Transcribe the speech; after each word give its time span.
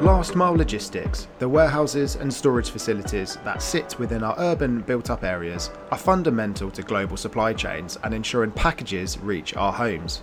Last 0.00 0.36
mile 0.36 0.54
logistics, 0.54 1.26
the 1.40 1.48
warehouses 1.48 2.14
and 2.14 2.32
storage 2.32 2.70
facilities 2.70 3.36
that 3.42 3.60
sit 3.60 3.98
within 3.98 4.22
our 4.22 4.36
urban 4.38 4.80
built 4.82 5.10
up 5.10 5.24
areas, 5.24 5.72
are 5.90 5.98
fundamental 5.98 6.70
to 6.70 6.82
global 6.82 7.16
supply 7.16 7.52
chains 7.52 7.98
and 8.04 8.14
ensuring 8.14 8.52
packages 8.52 9.18
reach 9.18 9.56
our 9.56 9.72
homes. 9.72 10.22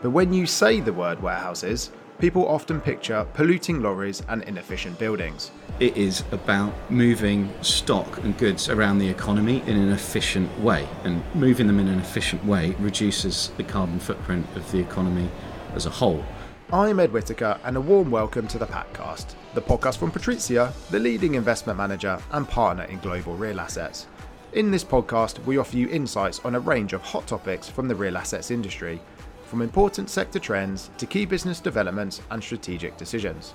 But 0.00 0.12
when 0.12 0.32
you 0.32 0.46
say 0.46 0.80
the 0.80 0.94
word 0.94 1.22
warehouses, 1.22 1.90
people 2.20 2.48
often 2.48 2.80
picture 2.80 3.26
polluting 3.34 3.82
lorries 3.82 4.22
and 4.30 4.44
inefficient 4.44 4.98
buildings. 4.98 5.50
It 5.78 5.94
is 5.94 6.24
about 6.32 6.72
moving 6.90 7.52
stock 7.60 8.16
and 8.24 8.34
goods 8.38 8.70
around 8.70 8.98
the 8.98 9.10
economy 9.10 9.62
in 9.66 9.76
an 9.76 9.90
efficient 9.90 10.58
way, 10.58 10.88
and 11.04 11.22
moving 11.34 11.66
them 11.66 11.78
in 11.80 11.88
an 11.88 11.98
efficient 11.98 12.46
way 12.46 12.70
reduces 12.78 13.50
the 13.58 13.64
carbon 13.64 13.98
footprint 13.98 14.46
of 14.56 14.72
the 14.72 14.78
economy 14.78 15.28
as 15.74 15.84
a 15.84 15.90
whole. 15.90 16.24
I'm 16.72 17.00
Ed 17.00 17.12
Whittaker, 17.12 17.60
and 17.64 17.76
a 17.76 17.80
warm 17.82 18.10
welcome 18.10 18.48
to 18.48 18.56
the 18.56 18.64
Patcast, 18.64 19.34
the 19.52 19.60
podcast 19.60 19.98
from 19.98 20.10
Patrizia, 20.10 20.72
the 20.88 20.98
leading 20.98 21.34
investment 21.34 21.76
manager 21.76 22.18
and 22.30 22.48
partner 22.48 22.84
in 22.84 22.98
global 23.00 23.36
real 23.36 23.60
assets. 23.60 24.06
In 24.54 24.70
this 24.70 24.82
podcast, 24.82 25.44
we 25.44 25.58
offer 25.58 25.76
you 25.76 25.90
insights 25.90 26.40
on 26.46 26.54
a 26.54 26.60
range 26.60 26.94
of 26.94 27.02
hot 27.02 27.26
topics 27.26 27.68
from 27.68 27.88
the 27.88 27.94
real 27.94 28.16
assets 28.16 28.50
industry, 28.50 29.02
from 29.44 29.60
important 29.60 30.08
sector 30.08 30.38
trends 30.38 30.88
to 30.96 31.04
key 31.04 31.26
business 31.26 31.60
developments 31.60 32.22
and 32.30 32.42
strategic 32.42 32.96
decisions. 32.96 33.52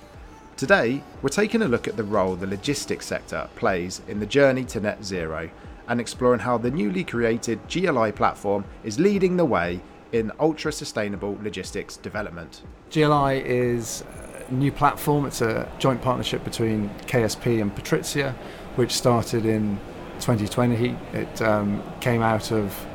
Today, 0.55 1.01
we're 1.23 1.29
taking 1.29 1.63
a 1.63 1.67
look 1.67 1.87
at 1.87 1.97
the 1.97 2.03
role 2.03 2.35
the 2.35 2.45
logistics 2.45 3.07
sector 3.07 3.49
plays 3.55 4.03
in 4.07 4.19
the 4.19 4.27
journey 4.27 4.63
to 4.65 4.79
net 4.79 5.03
zero 5.03 5.49
and 5.87 5.99
exploring 5.99 6.39
how 6.39 6.59
the 6.59 6.69
newly 6.69 7.03
created 7.03 7.67
GLI 7.67 8.11
platform 8.11 8.63
is 8.83 8.99
leading 8.99 9.37
the 9.37 9.45
way 9.45 9.81
in 10.11 10.31
ultra 10.39 10.71
sustainable 10.71 11.37
logistics 11.41 11.97
development. 11.97 12.61
GLI 12.89 13.43
is 13.45 14.03
a 14.47 14.53
new 14.53 14.71
platform, 14.71 15.25
it's 15.25 15.41
a 15.41 15.69
joint 15.79 16.01
partnership 16.01 16.43
between 16.43 16.89
KSP 17.07 17.61
and 17.61 17.75
Patrizia, 17.75 18.33
which 18.75 18.91
started 18.91 19.45
in 19.45 19.79
2020. 20.19 20.95
It 21.13 21.41
um, 21.41 21.83
came 21.99 22.21
out 22.21 22.51
of 22.51 22.85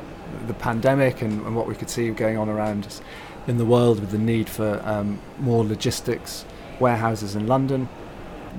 the 0.47 0.53
pandemic 0.53 1.21
and, 1.21 1.45
and, 1.45 1.55
what 1.55 1.67
we 1.67 1.75
could 1.75 1.89
see 1.89 2.09
going 2.09 2.37
on 2.37 2.49
around 2.49 2.85
us 2.85 3.01
in 3.47 3.57
the 3.57 3.65
world 3.65 3.99
with 3.99 4.09
the 4.09 4.17
need 4.17 4.49
for 4.49 4.81
um, 4.83 5.19
more 5.37 5.63
logistics 5.63 6.45
warehouses 6.79 7.35
in 7.35 7.47
London. 7.47 7.87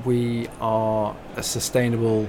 We 0.05 0.49
are 0.61 1.17
a 1.37 1.43
sustainable 1.43 2.29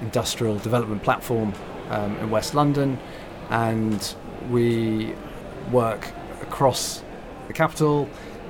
industrial 0.00 0.58
development 0.58 1.02
platform 1.02 1.52
um, 1.90 2.16
in 2.18 2.30
West 2.30 2.54
London, 2.54 2.98
and 3.50 4.14
we 4.50 5.14
work 5.70 6.08
across 6.42 7.02
the 7.46 7.52
capital 7.52 8.08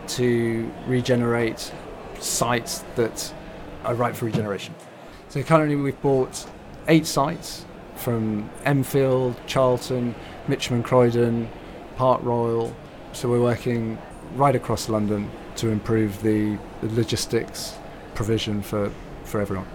to 0.09 0.70
regenerate 0.86 1.72
sites 2.20 2.84
that 2.95 3.33
are 3.84 3.95
ripe 3.95 4.14
for 4.14 4.27
regeneration. 4.27 4.75
So 5.28 5.42
currently 5.42 5.77
we've 5.77 6.00
bought 6.00 6.47
eight 6.89 7.06
sites 7.06 7.64
from 7.97 8.50
Enfield, 8.64 9.37
Charlton, 9.47 10.14
Mitcham 10.48 10.77
and 10.77 10.84
Croydon, 10.84 11.48
Park 11.97 12.22
Royal. 12.22 12.75
So 13.12 13.28
we're 13.28 13.42
working 13.42 13.98
right 14.34 14.55
across 14.55 14.89
London 14.89 15.31
to 15.56 15.70
improve 15.70 16.22
the, 16.22 16.59
the 16.83 16.94
logistics 16.94 17.77
provision 18.14 18.62
for, 18.62 18.92
for 19.25 19.41
everyone. 19.41 19.67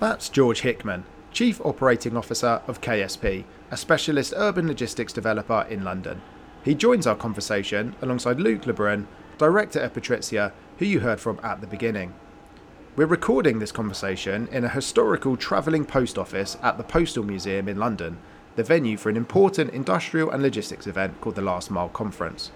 That's 0.00 0.28
George 0.28 0.62
Hickman, 0.62 1.04
Chief 1.32 1.60
Operating 1.64 2.16
Officer 2.16 2.60
of 2.66 2.80
KSP, 2.80 3.44
a 3.70 3.76
specialist 3.76 4.34
urban 4.36 4.66
logistics 4.66 5.12
developer 5.12 5.66
in 5.70 5.84
London. 5.84 6.20
He 6.64 6.76
joins 6.76 7.08
our 7.08 7.16
conversation 7.16 7.96
alongside 8.00 8.38
Luke 8.38 8.66
Le 8.66 8.72
Brun, 8.72 9.08
Director 9.36 9.80
at 9.80 9.94
Patrizia, 9.94 10.52
who 10.78 10.84
you 10.84 11.00
heard 11.00 11.18
from 11.18 11.40
at 11.42 11.60
the 11.60 11.66
beginning. 11.66 12.14
We're 12.94 13.06
recording 13.06 13.58
this 13.58 13.72
conversation 13.72 14.46
in 14.52 14.62
a 14.64 14.68
historical 14.68 15.36
travelling 15.36 15.84
post 15.84 16.16
office 16.16 16.56
at 16.62 16.78
the 16.78 16.84
Postal 16.84 17.24
Museum 17.24 17.68
in 17.68 17.78
London, 17.78 18.18
the 18.54 18.62
venue 18.62 18.96
for 18.96 19.08
an 19.08 19.16
important 19.16 19.72
industrial 19.72 20.30
and 20.30 20.40
logistics 20.40 20.86
event 20.86 21.20
called 21.20 21.34
the 21.34 21.42
Last 21.42 21.68
Mile 21.68 21.88
Conference. 21.88 22.52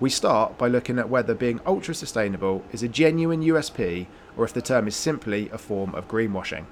We 0.00 0.10
start 0.10 0.58
by 0.58 0.66
looking 0.66 0.98
at 0.98 1.08
whether 1.08 1.34
being 1.34 1.60
ultra 1.64 1.94
sustainable 1.94 2.64
is 2.72 2.82
a 2.82 2.88
genuine 2.88 3.42
USP 3.42 4.06
or 4.36 4.44
if 4.44 4.54
the 4.54 4.60
term 4.60 4.88
is 4.88 4.96
simply 4.96 5.48
a 5.50 5.58
form 5.58 5.94
of 5.94 6.08
greenwashing. 6.08 6.64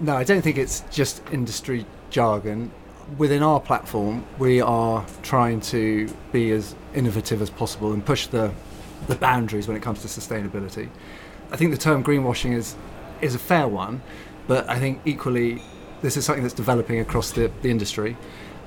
No, 0.00 0.16
I 0.16 0.24
don't 0.24 0.42
think 0.42 0.58
it's 0.58 0.80
just 0.90 1.22
industry 1.30 1.86
jargon 2.10 2.72
within 3.16 3.42
our 3.42 3.60
platform, 3.60 4.24
we 4.38 4.60
are 4.60 5.04
trying 5.22 5.60
to 5.60 6.08
be 6.32 6.50
as 6.50 6.74
innovative 6.94 7.40
as 7.40 7.48
possible 7.48 7.92
and 7.92 8.04
push 8.04 8.26
the, 8.26 8.52
the 9.06 9.14
boundaries 9.14 9.66
when 9.66 9.76
it 9.76 9.82
comes 9.82 10.02
to 10.02 10.08
sustainability. 10.08 10.88
I 11.50 11.56
think 11.56 11.70
the 11.70 11.78
term 11.78 12.04
greenwashing 12.04 12.54
is, 12.54 12.76
is 13.20 13.34
a 13.34 13.38
fair 13.38 13.66
one, 13.66 14.02
but 14.46 14.68
I 14.68 14.78
think 14.78 15.00
equally 15.04 15.62
this 16.02 16.16
is 16.16 16.24
something 16.24 16.42
that's 16.42 16.54
developing 16.54 17.00
across 17.00 17.32
the, 17.32 17.50
the 17.62 17.70
industry. 17.70 18.16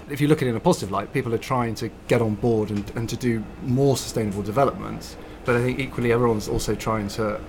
If 0.09 0.19
you 0.19 0.28
look 0.28 0.41
at 0.41 0.47
it 0.47 0.51
in 0.51 0.56
a 0.56 0.62
positive 0.62 0.91
light, 0.91 1.13
people 1.13 1.34
are 1.34 1.40
trying 1.40 1.75
to 1.75 1.90
get 2.07 2.22
on 2.22 2.35
board 2.35 2.72
and, 2.72 2.90
and 2.96 3.07
to 3.09 3.16
do 3.16 3.44
more 3.62 3.96
sustainable 3.96 4.41
developments. 4.41 5.16
But 5.46 5.56
I 5.56 5.62
think 5.62 5.80
equally 5.80 6.12
everyone's 6.12 6.50
also 6.50 6.75
trying 6.75 7.07
to 7.09 7.40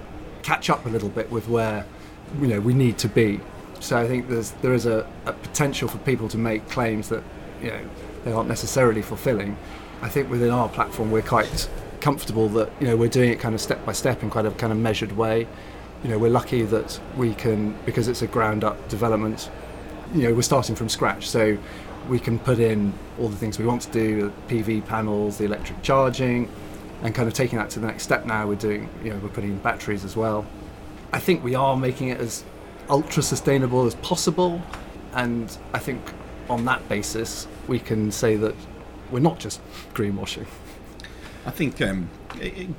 catch 0.42 0.70
up 0.70 0.86
a 0.86 0.88
little 0.88 1.08
bit 1.08 1.30
with 1.30 1.48
where 1.48 1.86
you 2.40 2.46
know 2.46 2.60
we 2.60 2.74
need 2.74 2.98
to 2.98 3.08
be 3.08 3.40
so 3.82 3.98
I 3.98 4.06
think 4.06 4.28
there's 4.28 4.52
there 4.62 4.72
is 4.72 4.86
a, 4.86 5.06
a 5.26 5.32
potential 5.32 5.88
for 5.88 5.98
people 5.98 6.28
to 6.28 6.38
make 6.38 6.68
claims 6.68 7.08
that 7.08 7.22
you 7.60 7.68
know 7.68 7.80
they 8.24 8.32
aren't 8.32 8.48
necessarily 8.48 9.02
fulfilling. 9.02 9.56
I 10.00 10.08
think 10.08 10.30
within 10.30 10.50
our 10.50 10.68
platform 10.68 11.10
we're 11.10 11.22
quite 11.22 11.68
comfortable 12.00 12.48
that 12.50 12.70
you 12.80 12.86
know 12.86 12.96
we're 12.96 13.08
doing 13.08 13.30
it 13.30 13.40
kind 13.40 13.54
of 13.54 13.60
step 13.60 13.84
by 13.84 13.92
step 13.92 14.22
in 14.22 14.30
quite 14.30 14.46
a 14.46 14.50
kind 14.52 14.72
of 14.72 14.78
measured 14.78 15.12
way. 15.12 15.46
You 16.04 16.10
know 16.10 16.18
we're 16.18 16.30
lucky 16.30 16.62
that 16.62 17.00
we 17.16 17.34
can 17.34 17.76
because 17.84 18.08
it's 18.08 18.22
a 18.22 18.26
ground 18.26 18.62
up 18.62 18.88
development. 18.88 19.50
You 20.14 20.28
know 20.28 20.34
we're 20.34 20.42
starting 20.42 20.76
from 20.76 20.88
scratch, 20.88 21.28
so 21.28 21.58
we 22.08 22.20
can 22.20 22.38
put 22.38 22.60
in 22.60 22.92
all 23.18 23.28
the 23.28 23.36
things 23.36 23.58
we 23.58 23.66
want 23.66 23.82
to 23.82 23.90
do, 23.90 24.32
the 24.48 24.54
PV 24.54 24.86
panels, 24.86 25.38
the 25.38 25.44
electric 25.44 25.82
charging, 25.82 26.48
and 27.02 27.14
kind 27.14 27.28
of 27.28 27.34
taking 27.34 27.58
that 27.58 27.70
to 27.70 27.80
the 27.80 27.86
next 27.86 28.04
step. 28.04 28.26
Now 28.26 28.46
we're 28.46 28.54
doing 28.54 28.88
you 29.02 29.10
know 29.10 29.18
we're 29.18 29.28
putting 29.28 29.50
in 29.50 29.58
batteries 29.58 30.04
as 30.04 30.16
well. 30.16 30.46
I 31.12 31.18
think 31.18 31.42
we 31.42 31.54
are 31.56 31.76
making 31.76 32.08
it 32.08 32.20
as 32.20 32.44
ultra 32.88 33.22
sustainable 33.22 33.86
as 33.86 33.94
possible. 33.96 34.60
And 35.14 35.56
I 35.72 35.78
think 35.78 36.00
on 36.48 36.64
that 36.64 36.88
basis, 36.88 37.46
we 37.68 37.78
can 37.78 38.10
say 38.10 38.36
that 38.36 38.54
we're 39.10 39.20
not 39.20 39.38
just 39.38 39.60
greenwashing. 39.94 40.46
I 41.44 41.50
think 41.50 41.80
um, 41.82 42.08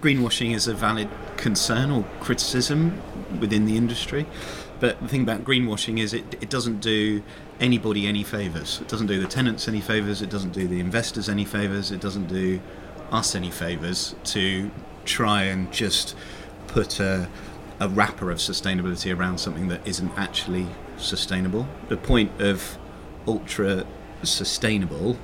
greenwashing 0.01 0.55
is 0.55 0.67
a 0.67 0.73
valid 0.73 1.09
concern 1.37 1.91
or 1.91 2.05
criticism 2.19 3.01
within 3.39 3.65
the 3.65 3.77
industry. 3.77 4.25
But 4.79 4.99
the 5.01 5.07
thing 5.07 5.21
about 5.21 5.43
greenwashing 5.43 5.99
is 5.99 6.13
it, 6.13 6.25
it 6.41 6.49
doesn't 6.49 6.79
do 6.79 7.23
anybody 7.59 8.07
any 8.07 8.23
favours. 8.23 8.79
It 8.81 8.87
doesn't 8.87 9.07
do 9.07 9.19
the 9.19 9.27
tenants 9.27 9.67
any 9.67 9.81
favours. 9.81 10.21
It 10.21 10.29
doesn't 10.29 10.51
do 10.51 10.67
the 10.67 10.79
investors 10.79 11.29
any 11.29 11.45
favours. 11.45 11.91
It 11.91 12.01
doesn't 12.01 12.27
do 12.27 12.59
us 13.11 13.35
any 13.35 13.51
favours 13.51 14.15
to 14.25 14.71
try 15.05 15.43
and 15.43 15.71
just 15.71 16.15
put 16.67 16.99
a, 16.99 17.29
a 17.79 17.89
wrapper 17.89 18.31
of 18.31 18.37
sustainability 18.37 19.15
around 19.15 19.39
something 19.39 19.67
that 19.67 19.85
isn't 19.87 20.11
actually 20.17 20.67
sustainable. 20.97 21.67
The 21.89 21.97
point 21.97 22.41
of 22.41 22.77
ultra 23.27 23.85
sustainable, 24.23 25.17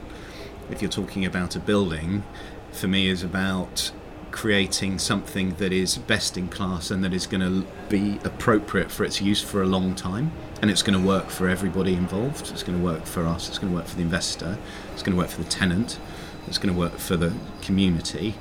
if 0.69 0.81
you're 0.81 0.91
talking 0.91 1.25
about 1.25 1.55
a 1.55 1.59
building, 1.59 2.23
for 2.71 2.87
me 2.87 3.07
is 3.07 3.23
about 3.23 3.91
creating 4.31 4.99
something 4.99 5.55
that 5.55 5.73
is 5.73 5.97
best 5.97 6.37
in 6.37 6.47
class 6.47 6.91
and 6.91 7.03
that 7.03 7.13
is 7.13 7.25
going 7.25 7.41
to 7.41 7.67
be 7.89 8.19
appropriate 8.23 8.91
for 8.91 9.03
its 9.03 9.21
use 9.21 9.41
for 9.41 9.61
a 9.61 9.65
long 9.65 9.95
time. 9.95 10.31
And 10.61 10.69
it's 10.69 10.83
going 10.83 10.99
to 10.99 11.05
work 11.05 11.29
for 11.29 11.49
everybody 11.49 11.93
involved. 11.93 12.51
It's 12.51 12.63
going 12.63 12.77
to 12.77 12.83
work 12.83 13.05
for 13.05 13.25
us. 13.25 13.49
It's 13.49 13.57
going 13.57 13.71
to 13.71 13.77
work 13.77 13.87
for 13.87 13.95
the 13.95 14.01
investor. 14.01 14.57
It's 14.93 15.01
going 15.01 15.15
to 15.15 15.21
work 15.21 15.29
for 15.29 15.41
the 15.41 15.49
tenant. 15.49 15.99
It's 16.47 16.57
going 16.57 16.73
to 16.73 16.79
work 16.79 16.97
for 16.97 17.17
the 17.17 17.33
community. 17.61 18.35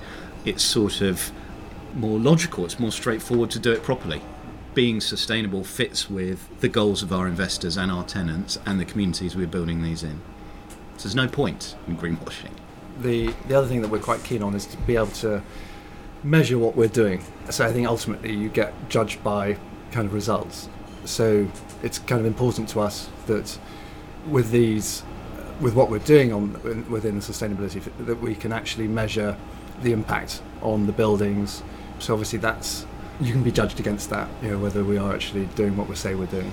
It's 0.44 0.62
sort 0.62 1.00
of 1.00 1.32
more 1.94 2.18
logical, 2.18 2.64
it's 2.64 2.78
more 2.78 2.92
straightforward 2.92 3.50
to 3.50 3.58
do 3.58 3.72
it 3.72 3.82
properly. 3.82 4.22
Being 4.74 5.00
sustainable 5.00 5.64
fits 5.64 6.08
with 6.08 6.48
the 6.60 6.68
goals 6.68 7.02
of 7.02 7.12
our 7.12 7.26
investors 7.26 7.76
and 7.76 7.90
our 7.90 8.04
tenants 8.04 8.58
and 8.64 8.78
the 8.78 8.84
communities 8.84 9.34
we're 9.34 9.46
building 9.46 9.82
these 9.82 10.02
in. 10.02 10.20
So 10.96 11.04
there's 11.04 11.14
no 11.14 11.28
point 11.28 11.76
in 11.86 11.96
greenwashing. 11.96 12.52
The, 13.00 13.34
the 13.46 13.54
other 13.54 13.66
thing 13.66 13.82
that 13.82 13.88
we're 13.88 14.00
quite 14.00 14.24
keen 14.24 14.42
on 14.42 14.54
is 14.54 14.66
to 14.66 14.76
be 14.78 14.96
able 14.96 15.06
to 15.08 15.42
measure 16.22 16.58
what 16.58 16.76
we're 16.76 16.88
doing. 16.88 17.22
So 17.50 17.64
I 17.64 17.72
think 17.72 17.86
ultimately 17.86 18.34
you 18.34 18.48
get 18.48 18.72
judged 18.88 19.22
by 19.22 19.56
kind 19.92 20.06
of 20.06 20.14
results. 20.14 20.68
So 21.04 21.48
it's 21.82 21.98
kind 21.98 22.20
of 22.20 22.26
important 22.26 22.68
to 22.70 22.80
us 22.80 23.08
that 23.26 23.58
with 24.26 24.50
these, 24.50 25.02
with 25.60 25.74
what 25.74 25.90
we're 25.90 26.00
doing 26.00 26.32
on 26.32 26.88
within 26.90 27.20
the 27.20 27.24
sustainability, 27.24 27.82
that 28.04 28.20
we 28.20 28.34
can 28.34 28.52
actually 28.52 28.88
measure 28.88 29.36
the 29.82 29.92
impact 29.92 30.42
on 30.60 30.86
the 30.86 30.92
buildings, 30.92 31.62
so 31.98 32.12
obviously 32.12 32.38
that's 32.38 32.86
you 33.20 33.32
can 33.32 33.42
be 33.42 33.50
judged 33.50 33.80
against 33.80 34.10
that, 34.10 34.28
you 34.42 34.50
know, 34.50 34.58
whether 34.58 34.84
we 34.84 34.96
are 34.96 35.12
actually 35.12 35.46
doing 35.56 35.76
what 35.76 35.88
we 35.88 35.96
say 35.96 36.14
we're 36.14 36.26
doing. 36.26 36.52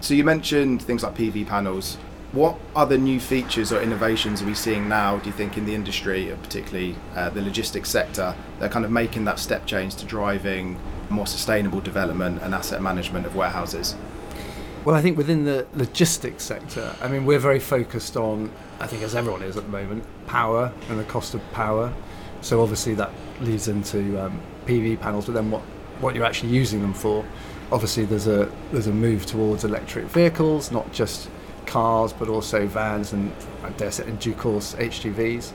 So 0.00 0.14
you 0.14 0.24
mentioned 0.24 0.82
things 0.82 1.02
like 1.02 1.14
PV 1.14 1.46
panels. 1.46 1.96
What 2.32 2.58
other 2.74 2.98
new 2.98 3.20
features 3.20 3.72
or 3.72 3.80
innovations 3.80 4.42
are 4.42 4.46
we 4.46 4.54
seeing 4.54 4.88
now, 4.88 5.18
do 5.18 5.26
you 5.26 5.32
think, 5.32 5.56
in 5.56 5.66
the 5.66 5.74
industry, 5.74 6.34
particularly 6.42 6.96
uh, 7.14 7.30
the 7.30 7.42
logistics 7.42 7.90
sector, 7.90 8.34
that 8.58 8.70
are 8.70 8.72
kind 8.72 8.84
of 8.84 8.90
making 8.90 9.24
that 9.26 9.38
step 9.38 9.66
change 9.66 9.96
to 9.96 10.06
driving 10.06 10.78
more 11.08 11.26
sustainable 11.26 11.80
development 11.80 12.42
and 12.42 12.54
asset 12.54 12.82
management 12.82 13.26
of 13.26 13.36
warehouses? 13.36 13.94
Well, 14.84 14.96
I 14.96 15.02
think 15.02 15.16
within 15.16 15.44
the 15.44 15.66
logistics 15.74 16.42
sector, 16.42 16.96
I 17.00 17.08
mean, 17.08 17.24
we're 17.24 17.38
very 17.38 17.60
focused 17.60 18.16
on, 18.16 18.50
I 18.80 18.86
think 18.86 19.02
as 19.02 19.14
everyone 19.14 19.42
is 19.42 19.56
at 19.56 19.64
the 19.64 19.70
moment, 19.70 20.04
power 20.26 20.72
and 20.88 20.98
the 20.98 21.04
cost 21.04 21.34
of 21.34 21.52
power. 21.52 21.92
So 22.40 22.62
obviously 22.62 22.94
that 22.94 23.12
leads 23.42 23.68
into 23.68 24.22
um, 24.24 24.40
PV 24.66 25.00
panels, 25.00 25.26
but 25.26 25.34
then 25.34 25.50
what, 25.50 25.62
what 26.00 26.14
you're 26.14 26.24
actually 26.24 26.50
using 26.50 26.80
them 26.80 26.94
for. 26.94 27.24
Obviously, 27.70 28.04
there's 28.04 28.26
a 28.26 28.50
there's 28.70 28.86
a 28.86 28.92
move 28.92 29.24
towards 29.26 29.64
electric 29.64 30.06
vehicles, 30.06 30.70
not 30.70 30.92
just 30.92 31.28
cars, 31.66 32.12
but 32.12 32.28
also 32.28 32.66
vans 32.66 33.12
and, 33.12 33.32
I 33.62 33.70
dare 33.70 33.90
say, 33.90 34.06
in 34.06 34.16
due 34.16 34.34
course, 34.34 34.74
HGVs. 34.74 35.52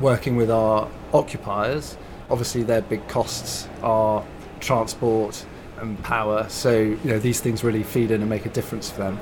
Working 0.00 0.36
with 0.36 0.50
our 0.50 0.88
occupiers, 1.12 1.96
obviously 2.30 2.62
their 2.62 2.82
big 2.82 3.06
costs 3.08 3.68
are 3.82 4.24
transport 4.60 5.44
and 5.78 6.00
power. 6.04 6.48
So 6.48 6.78
you 6.78 6.98
know 7.04 7.18
these 7.18 7.40
things 7.40 7.64
really 7.64 7.82
feed 7.82 8.10
in 8.10 8.20
and 8.20 8.30
make 8.30 8.46
a 8.46 8.50
difference 8.50 8.90
for 8.90 8.98
them. 8.98 9.20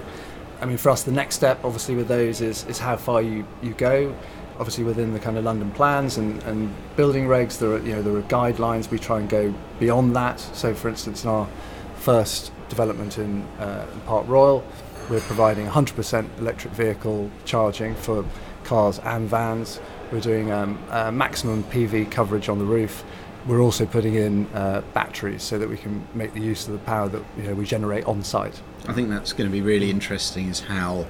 I 0.60 0.66
mean, 0.66 0.76
for 0.76 0.90
us, 0.90 1.04
the 1.04 1.12
next 1.12 1.36
step, 1.36 1.60
obviously, 1.64 1.94
with 1.94 2.08
those 2.08 2.40
is, 2.40 2.66
is 2.66 2.78
how 2.78 2.96
far 2.96 3.22
you, 3.22 3.46
you 3.62 3.74
go. 3.74 4.14
Obviously, 4.58 4.84
within 4.84 5.12
the 5.12 5.20
kind 5.20 5.38
of 5.38 5.44
London 5.44 5.70
plans 5.70 6.16
and, 6.16 6.42
and 6.42 6.74
building 6.96 7.26
regs, 7.26 7.58
there 7.58 7.72
are 7.72 7.78
you 7.78 7.94
know 7.94 8.02
there 8.02 8.16
are 8.16 8.22
guidelines. 8.22 8.90
We 8.90 8.98
try 8.98 9.20
and 9.20 9.28
go 9.28 9.54
beyond 9.78 10.16
that. 10.16 10.40
So, 10.40 10.74
for 10.74 10.88
instance, 10.88 11.24
in 11.24 11.30
our 11.30 11.48
first 11.96 12.52
development 12.68 13.18
in, 13.18 13.42
uh, 13.58 13.86
Park 14.06 14.26
Royal, 14.28 14.64
we're 15.10 15.20
providing 15.20 15.66
100% 15.66 16.38
electric 16.38 16.72
vehicle 16.74 17.30
charging 17.44 17.94
for 17.94 18.24
cars 18.64 18.98
and 19.00 19.28
vans. 19.28 19.80
We're 20.12 20.20
doing 20.20 20.52
um, 20.52 20.78
uh, 20.90 21.10
maximum 21.10 21.64
PV 21.64 22.10
coverage 22.10 22.48
on 22.48 22.58
the 22.58 22.64
roof. 22.64 23.04
We're 23.46 23.60
also 23.60 23.86
putting 23.86 24.14
in 24.14 24.46
uh, 24.48 24.82
batteries 24.92 25.42
so 25.42 25.58
that 25.58 25.68
we 25.68 25.76
can 25.76 26.06
make 26.14 26.34
the 26.34 26.40
use 26.40 26.66
of 26.66 26.72
the 26.72 26.78
power 26.80 27.08
that 27.08 27.22
you 27.36 27.44
know, 27.44 27.54
we 27.54 27.64
generate 27.64 28.04
on 28.04 28.22
site. 28.22 28.60
I 28.86 28.92
think 28.92 29.08
that's 29.08 29.32
going 29.32 29.48
to 29.48 29.52
be 29.52 29.62
really 29.62 29.90
interesting 29.90 30.48
is 30.48 30.60
how 30.60 31.06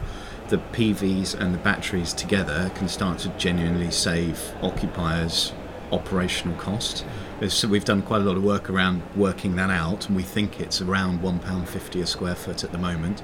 the 0.49 0.59
PVs 0.59 1.39
and 1.39 1.55
the 1.55 1.59
batteries 1.59 2.13
together 2.13 2.71
can 2.75 2.89
start 2.89 3.19
to 3.21 3.29
genuinely 3.31 3.91
save 3.91 4.53
occupiers 4.63 5.53
operational 5.93 6.57
cost. 6.57 7.05
So 7.49 7.69
we've 7.69 7.85
done 7.85 8.03
quite 8.03 8.21
a 8.21 8.25
lot 8.25 8.37
of 8.37 8.43
work 8.43 8.69
around 8.69 9.03
working 9.15 9.57
that 9.57 9.71
out, 9.71 10.09
and 10.09 10.17
we 10.17 10.23
think 10.23 10.61
it's 10.61 10.81
around 10.81 11.21
£1.50 11.21 12.03
a 12.03 12.07
square 12.07 12.35
foot 12.35 12.65
at 12.65 12.73
the 12.73 12.79
moment. 12.79 13.23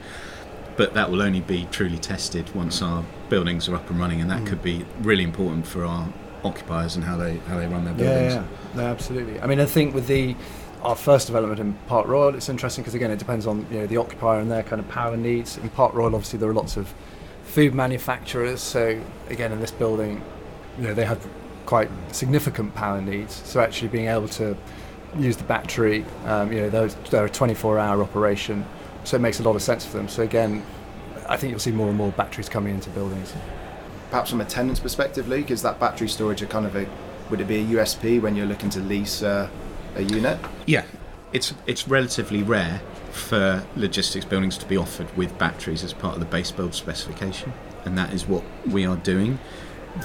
But 0.76 0.94
that 0.94 1.10
will 1.10 1.22
only 1.22 1.40
be 1.40 1.68
truly 1.70 1.98
tested 1.98 2.54
once 2.54 2.82
our 2.82 3.04
buildings 3.28 3.68
are 3.68 3.76
up 3.76 3.90
and 3.90 3.98
running, 3.98 4.20
and 4.20 4.30
that 4.30 4.42
mm. 4.42 4.46
could 4.46 4.62
be 4.62 4.84
really 5.00 5.24
important 5.24 5.66
for 5.66 5.84
our 5.84 6.12
occupiers 6.44 6.94
and 6.96 7.04
how 7.04 7.16
they 7.16 7.38
how 7.38 7.58
they 7.58 7.66
run 7.66 7.84
their 7.84 7.94
buildings. 7.94 8.34
Yeah, 8.34 8.40
yeah. 8.42 8.76
No, 8.76 8.86
absolutely. 8.86 9.40
I 9.40 9.46
mean, 9.46 9.60
I 9.60 9.66
think 9.66 9.94
with 9.94 10.06
the 10.06 10.36
our 10.82 10.96
first 10.96 11.26
development 11.26 11.60
in 11.60 11.72
Park 11.86 12.06
Royal, 12.06 12.34
it's 12.34 12.48
interesting 12.48 12.82
because 12.82 12.94
again, 12.94 13.10
it 13.10 13.18
depends 13.18 13.46
on 13.46 13.66
you 13.70 13.80
know 13.80 13.86
the 13.86 13.96
occupier 13.96 14.40
and 14.40 14.50
their 14.50 14.62
kind 14.62 14.80
of 14.80 14.88
power 14.88 15.16
needs. 15.16 15.56
In 15.58 15.70
Park 15.70 15.94
Royal, 15.94 16.14
obviously, 16.14 16.38
there 16.38 16.50
are 16.50 16.54
lots 16.54 16.76
of 16.76 16.92
food 17.54 17.74
manufacturers. 17.74 18.60
So 18.60 19.00
again, 19.28 19.52
in 19.52 19.60
this 19.60 19.70
building, 19.70 20.22
you 20.76 20.84
know, 20.84 20.94
they 20.94 21.04
have 21.04 21.26
quite 21.66 21.88
significant 22.12 22.74
power 22.74 23.00
needs. 23.00 23.34
So 23.44 23.60
actually, 23.60 23.88
being 23.88 24.08
able 24.08 24.28
to 24.28 24.56
use 25.16 25.36
the 25.36 25.44
battery, 25.44 26.04
um, 26.26 26.52
you 26.52 26.60
know, 26.60 26.70
those, 26.70 26.96
they're 27.10 27.26
a 27.26 27.30
24-hour 27.30 28.02
operation, 28.02 28.66
so 29.04 29.16
it 29.16 29.20
makes 29.20 29.40
a 29.40 29.42
lot 29.42 29.54
of 29.54 29.62
sense 29.62 29.86
for 29.86 29.96
them. 29.96 30.08
So 30.08 30.22
again, 30.22 30.64
I 31.28 31.36
think 31.36 31.52
you'll 31.52 31.60
see 31.60 31.70
more 31.72 31.88
and 31.88 31.96
more 31.96 32.10
batteries 32.12 32.48
coming 32.48 32.74
into 32.74 32.90
buildings 32.90 33.32
perhaps 34.14 34.30
from 34.30 34.40
a 34.40 34.44
tenant's 34.44 34.78
perspective, 34.78 35.26
Luke, 35.26 35.50
is 35.50 35.62
that 35.62 35.80
battery 35.80 36.06
storage 36.06 36.40
a 36.40 36.46
kind 36.46 36.66
of 36.66 36.76
a 36.76 36.86
would 37.30 37.40
it 37.40 37.48
be 37.48 37.56
a 37.56 37.64
USP 37.64 38.22
when 38.22 38.36
you're 38.36 38.46
looking 38.46 38.70
to 38.70 38.78
lease 38.78 39.24
uh, 39.24 39.48
a 39.96 40.02
unit? 40.02 40.38
Yeah, 40.66 40.84
it's 41.34 41.52
it's 41.66 41.86
relatively 41.88 42.42
rare 42.42 42.80
for 43.10 43.66
logistics 43.76 44.24
buildings 44.24 44.56
to 44.56 44.66
be 44.66 44.76
offered 44.76 45.14
with 45.16 45.36
batteries 45.36 45.84
as 45.84 45.92
part 45.92 46.14
of 46.14 46.20
the 46.20 46.26
base 46.26 46.50
build 46.50 46.74
specification, 46.74 47.52
and 47.84 47.98
that 47.98 48.14
is 48.14 48.26
what 48.26 48.44
we 48.66 48.86
are 48.86 48.96
doing. 48.96 49.38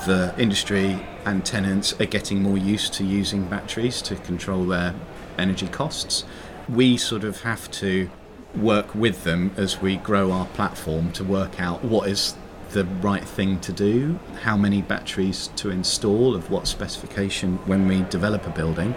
The 0.05 0.33
industry 0.37 0.99
and 1.25 1.45
tenants 1.45 1.99
are 2.01 2.05
getting 2.05 2.41
more 2.41 2.57
used 2.57 2.93
to 2.95 3.03
using 3.03 3.45
batteries 3.45 4.01
to 4.03 4.15
control 4.15 4.65
their 4.65 4.93
energy 5.37 5.67
costs. 5.67 6.25
We 6.67 6.97
sort 6.97 7.23
of 7.23 7.41
have 7.41 7.71
to 7.71 8.09
work 8.55 8.93
with 8.93 9.23
them 9.23 9.51
as 9.55 9.81
we 9.81 9.97
grow 9.97 10.31
our 10.31 10.47
platform 10.47 11.11
to 11.13 11.23
work 11.23 11.59
out 11.61 11.83
what 11.83 12.09
is 12.09 12.35
the 12.71 12.85
right 12.85 13.23
thing 13.23 13.59
to 13.61 13.71
do, 13.71 14.19
how 14.41 14.55
many 14.55 14.81
batteries 14.81 15.49
to 15.55 15.71
install, 15.71 16.35
of 16.35 16.51
what 16.51 16.67
specification 16.67 17.57
when 17.65 17.87
we 17.87 18.01
develop 18.03 18.45
a 18.45 18.51
building, 18.51 18.93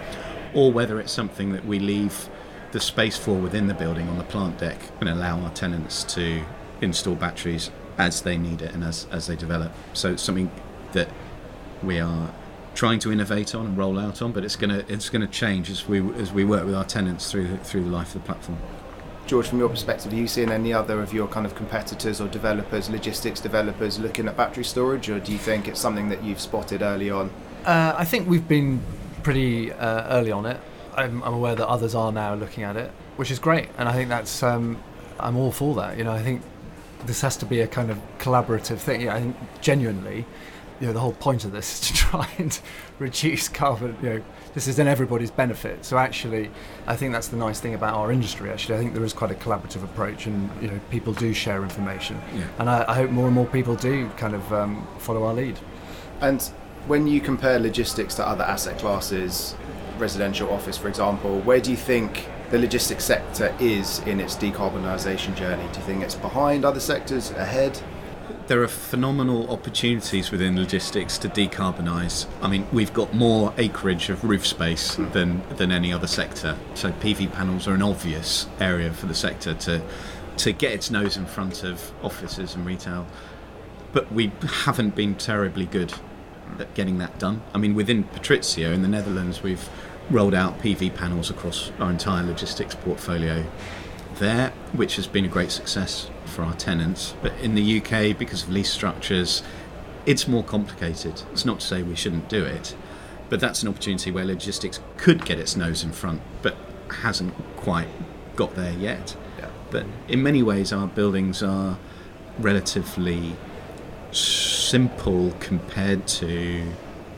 or 0.53 0.71
whether 0.71 0.99
it's 0.99 1.11
something 1.11 1.51
that 1.53 1.65
we 1.65 1.79
leave 1.79 2.29
the 2.71 2.79
space 2.79 3.17
for 3.17 3.35
within 3.35 3.67
the 3.67 3.73
building 3.73 4.09
on 4.09 4.17
the 4.17 4.23
plant 4.23 4.57
deck 4.57 4.79
and 4.99 5.07
allow 5.07 5.39
our 5.39 5.51
tenants 5.51 6.03
to 6.03 6.43
install 6.81 7.15
batteries 7.15 7.69
as 7.97 8.21
they 8.21 8.37
need 8.37 8.61
it 8.61 8.73
and 8.73 8.83
as, 8.83 9.07
as 9.11 9.27
they 9.27 9.35
develop. 9.35 9.71
So 9.93 10.13
it's 10.13 10.23
something 10.23 10.49
that 10.93 11.07
we 11.83 11.99
are 11.99 12.33
trying 12.73 12.99
to 12.99 13.11
innovate 13.11 13.53
on 13.53 13.67
and 13.67 13.77
roll 13.77 13.99
out 13.99 14.21
on, 14.21 14.31
but 14.31 14.43
it's 14.43 14.55
gonna 14.55 14.83
it's 14.87 15.09
gonna 15.09 15.27
change 15.27 15.69
as 15.69 15.87
we 15.87 15.99
as 16.15 16.31
we 16.31 16.43
work 16.43 16.65
with 16.65 16.73
our 16.73 16.85
tenants 16.85 17.31
through 17.31 17.57
through 17.57 17.83
the 17.83 17.89
life 17.89 18.15
of 18.15 18.21
the 18.21 18.25
platform. 18.25 18.57
George, 19.25 19.47
from 19.47 19.59
your 19.59 19.69
perspective, 19.69 20.11
are 20.11 20.15
you 20.15 20.27
seeing 20.27 20.51
any 20.51 20.73
other 20.73 21.01
of 21.01 21.13
your 21.13 21.27
kind 21.27 21.45
of 21.45 21.55
competitors 21.55 22.19
or 22.19 22.27
developers, 22.27 22.89
logistics 22.89 23.39
developers, 23.39 23.97
looking 23.97 24.27
at 24.27 24.35
battery 24.35 24.65
storage, 24.65 25.09
or 25.09 25.19
do 25.19 25.31
you 25.31 25.37
think 25.37 25.67
it's 25.67 25.79
something 25.79 26.09
that 26.09 26.23
you've 26.23 26.41
spotted 26.41 26.81
early 26.81 27.09
on? 27.09 27.29
Uh, 27.63 27.93
I 27.97 28.03
think 28.03 28.27
we've 28.27 28.47
been 28.47 28.81
pretty 29.23 29.71
uh, 29.71 30.07
early 30.17 30.31
on 30.31 30.45
it. 30.45 30.59
I'm, 30.95 31.23
I'm, 31.23 31.33
aware 31.33 31.55
that 31.55 31.67
others 31.67 31.95
are 31.95 32.11
now 32.11 32.35
looking 32.35 32.63
at 32.63 32.75
it, 32.75 32.91
which 33.15 33.31
is 33.31 33.39
great, 33.39 33.69
and 33.77 33.89
I 33.89 33.93
think 33.93 34.09
that's 34.09 34.43
um, 34.43 34.77
I'm 35.19 35.37
all 35.37 35.51
for 35.51 35.73
that. 35.75 35.97
You 35.97 36.03
know, 36.03 36.11
I 36.11 36.21
think 36.21 36.43
this 37.05 37.21
has 37.21 37.35
to 37.37 37.45
be 37.45 37.61
a 37.61 37.67
kind 37.67 37.89
of 37.89 37.99
collaborative 38.19 38.77
thing. 38.77 39.09
I 39.09 39.19
think 39.19 39.35
genuinely, 39.61 40.25
you 40.79 40.87
know, 40.87 40.93
the 40.93 40.99
whole 40.99 41.13
point 41.13 41.45
of 41.45 41.51
this 41.51 41.73
is 41.73 41.87
to 41.87 41.93
try 42.09 42.29
and 42.37 42.59
reduce 42.99 43.49
carbon. 43.49 43.97
You 44.01 44.09
know, 44.09 44.23
this 44.53 44.67
is 44.67 44.77
in 44.77 44.87
everybody's 44.87 45.31
benefit. 45.31 45.83
So 45.83 45.97
actually, 45.97 46.51
I 46.85 46.95
think 46.95 47.11
that's 47.11 47.29
the 47.29 47.37
nice 47.37 47.59
thing 47.59 47.73
about 47.73 47.95
our 47.95 48.11
industry. 48.11 48.51
Actually, 48.51 48.75
I 48.75 48.77
think 48.79 48.93
there 48.93 49.03
is 49.03 49.13
quite 49.13 49.31
a 49.31 49.35
collaborative 49.35 49.83
approach, 49.83 50.27
and 50.27 50.49
you 50.61 50.67
know, 50.67 50.79
people 50.91 51.13
do 51.13 51.33
share 51.33 51.63
information, 51.63 52.21
yeah. 52.35 52.43
and 52.59 52.69
I, 52.69 52.85
I, 52.87 52.95
hope 52.95 53.09
more 53.09 53.25
and 53.25 53.33
more 53.33 53.47
people 53.47 53.75
do 53.75 54.09
kind 54.17 54.35
of 54.35 54.53
um, 54.53 54.87
follow 54.99 55.23
our 55.23 55.33
lead. 55.33 55.57
And 56.21 56.47
when 56.87 57.07
you 57.07 57.21
compare 57.21 57.59
logistics 57.59 58.15
to 58.15 58.27
other 58.27 58.43
asset 58.43 58.77
classes, 58.79 59.55
residential 59.97 60.49
office, 60.51 60.77
for 60.77 60.87
example, 60.87 61.39
where 61.41 61.59
do 61.59 61.71
you 61.71 61.77
think 61.77 62.27
the 62.49 62.59
logistics 62.59 63.05
sector 63.05 63.55
is 63.59 63.99
in 63.99 64.19
its 64.19 64.35
decarbonisation 64.35 65.35
journey? 65.35 65.63
Do 65.71 65.79
you 65.79 65.85
think 65.85 66.03
it's 66.03 66.15
behind 66.15 66.65
other 66.65 66.79
sectors, 66.79 67.31
ahead? 67.31 67.81
there 68.47 68.61
are 68.61 68.67
phenomenal 68.67 69.49
opportunities 69.49 70.31
within 70.31 70.55
logistics 70.57 71.17
to 71.17 71.29
decarbonise. 71.29 72.25
I 72.41 72.49
mean, 72.49 72.67
we've 72.73 72.93
got 72.93 73.13
more 73.13 73.53
acreage 73.57 74.09
of 74.09 74.23
roof 74.23 74.45
space 74.45 74.95
hmm. 74.95 75.09
than 75.11 75.41
than 75.55 75.71
any 75.71 75.93
other 75.93 76.07
sector. 76.07 76.57
So 76.75 76.91
PV 76.91 77.31
panels 77.31 77.67
are 77.67 77.73
an 77.73 77.81
obvious 77.81 78.47
area 78.59 78.91
for 78.93 79.05
the 79.05 79.15
sector 79.15 79.53
to 79.53 79.81
to 80.37 80.51
get 80.51 80.73
its 80.73 80.91
nose 80.91 81.15
in 81.15 81.25
front 81.25 81.63
of 81.63 81.91
offices 82.03 82.55
and 82.55 82.65
retail. 82.65 83.05
But 83.93 84.11
we 84.11 84.31
haven't 84.41 84.95
been 84.95 85.15
terribly 85.15 85.65
good 85.65 85.93
at 86.61 86.73
getting 86.73 86.97
that 86.99 87.19
done. 87.19 87.41
I 87.53 87.57
mean, 87.57 87.75
within 87.75 88.03
Patrizia 88.05 88.73
in 88.73 88.81
the 88.81 88.87
Netherlands, 88.87 89.43
we've 89.43 89.69
rolled 90.09 90.33
out 90.33 90.59
PV 90.59 90.95
panels 90.95 91.29
across 91.29 91.71
our 91.79 91.89
entire 91.89 92.23
logistics 92.23 92.75
portfolio 92.75 93.45
there, 94.15 94.51
which 94.73 94.95
has 94.97 95.07
been 95.07 95.25
a 95.25 95.29
great 95.29 95.51
success 95.51 96.09
for 96.25 96.43
our 96.43 96.53
tenants. 96.53 97.15
But 97.21 97.33
in 97.39 97.55
the 97.55 97.79
UK, 97.79 98.17
because 98.17 98.43
of 98.43 98.49
lease 98.49 98.71
structures, 98.71 99.43
it's 100.05 100.27
more 100.27 100.43
complicated. 100.43 101.21
It's 101.31 101.45
not 101.45 101.61
to 101.61 101.67
say 101.67 101.81
we 101.83 101.95
shouldn't 101.95 102.29
do 102.29 102.43
it, 102.43 102.75
but 103.29 103.39
that's 103.39 103.63
an 103.63 103.69
opportunity 103.69 104.11
where 104.11 104.25
logistics 104.25 104.79
could 104.97 105.25
get 105.25 105.39
its 105.39 105.55
nose 105.55 105.83
in 105.83 105.91
front, 105.91 106.21
but 106.41 106.55
hasn't 107.01 107.33
quite 107.55 107.87
got 108.35 108.55
there 108.55 108.73
yet. 108.73 109.15
Yeah. 109.39 109.49
But 109.71 109.85
in 110.07 110.21
many 110.21 110.43
ways, 110.43 110.73
our 110.73 110.87
buildings 110.87 111.41
are 111.41 111.77
relatively 112.39 113.35
simple 114.13 115.33
compared 115.39 116.07
to 116.07 116.63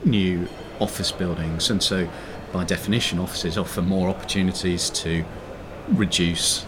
new 0.04 0.48
office 0.80 1.12
buildings, 1.12 1.70
and 1.70 1.82
so 1.82 2.08
by 2.52 2.64
definition, 2.64 3.20
offices 3.20 3.58
offer 3.58 3.82
more 3.82 4.10
opportunities 4.10 4.90
to 4.90 5.26
reduce 5.90 6.66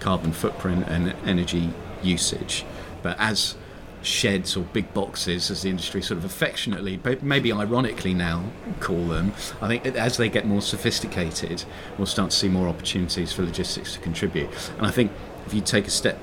carbon 0.00 0.32
footprint 0.32 0.84
and 0.88 1.14
energy 1.26 1.70
usage. 2.02 2.64
But 3.02 3.16
as 3.18 3.56
sheds 4.00 4.56
or 4.56 4.62
big 4.62 4.94
boxes, 4.94 5.50
as 5.50 5.62
the 5.62 5.70
industry 5.70 6.02
sort 6.02 6.18
of 6.18 6.24
affectionately, 6.24 6.96
but 6.96 7.22
maybe 7.22 7.52
ironically 7.52 8.14
now 8.14 8.44
call 8.80 9.06
them, 9.06 9.32
I 9.60 9.66
think 9.66 9.86
as 9.86 10.16
they 10.16 10.28
get 10.28 10.46
more 10.46 10.62
sophisticated, 10.62 11.64
we'll 11.96 12.06
start 12.06 12.30
to 12.30 12.36
see 12.36 12.48
more 12.48 12.68
opportunities 12.68 13.32
for 13.32 13.42
logistics 13.42 13.94
to 13.94 13.98
contribute. 13.98 14.50
And 14.76 14.86
I 14.86 14.90
think 14.90 15.10
if 15.46 15.54
you 15.54 15.60
take 15.60 15.86
a 15.86 15.90
step 15.90 16.18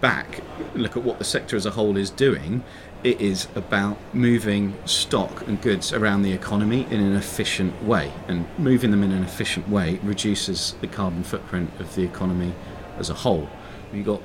back, 0.00 0.40
look 0.74 0.96
at 0.96 1.02
what 1.02 1.18
the 1.18 1.24
sector 1.24 1.56
as 1.56 1.66
a 1.66 1.72
whole 1.72 1.96
is 1.96 2.10
doing, 2.10 2.62
it 3.04 3.20
is 3.20 3.46
about 3.54 3.96
moving 4.12 4.74
stock 4.84 5.46
and 5.46 5.60
goods 5.60 5.92
around 5.92 6.22
the 6.22 6.32
economy 6.32 6.86
in 6.90 7.00
an 7.00 7.14
efficient 7.14 7.82
way. 7.82 8.12
And 8.26 8.46
moving 8.58 8.90
them 8.90 9.02
in 9.02 9.12
an 9.12 9.22
efficient 9.22 9.68
way 9.68 10.00
reduces 10.02 10.74
the 10.80 10.88
carbon 10.88 11.22
footprint 11.22 11.70
of 11.78 11.94
the 11.94 12.02
economy 12.02 12.54
as 12.98 13.08
a 13.08 13.14
whole. 13.14 13.48
You've 13.92 14.06
got 14.06 14.22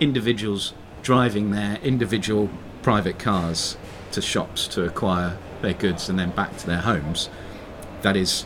individuals 0.00 0.74
driving 1.02 1.50
their 1.50 1.76
individual 1.82 2.50
private 2.82 3.18
cars 3.18 3.76
to 4.12 4.20
shops 4.20 4.66
to 4.68 4.84
acquire 4.84 5.38
their 5.62 5.74
goods 5.74 6.08
and 6.08 6.18
then 6.18 6.30
back 6.30 6.56
to 6.58 6.66
their 6.66 6.80
homes. 6.80 7.30
That 8.02 8.16
is 8.16 8.44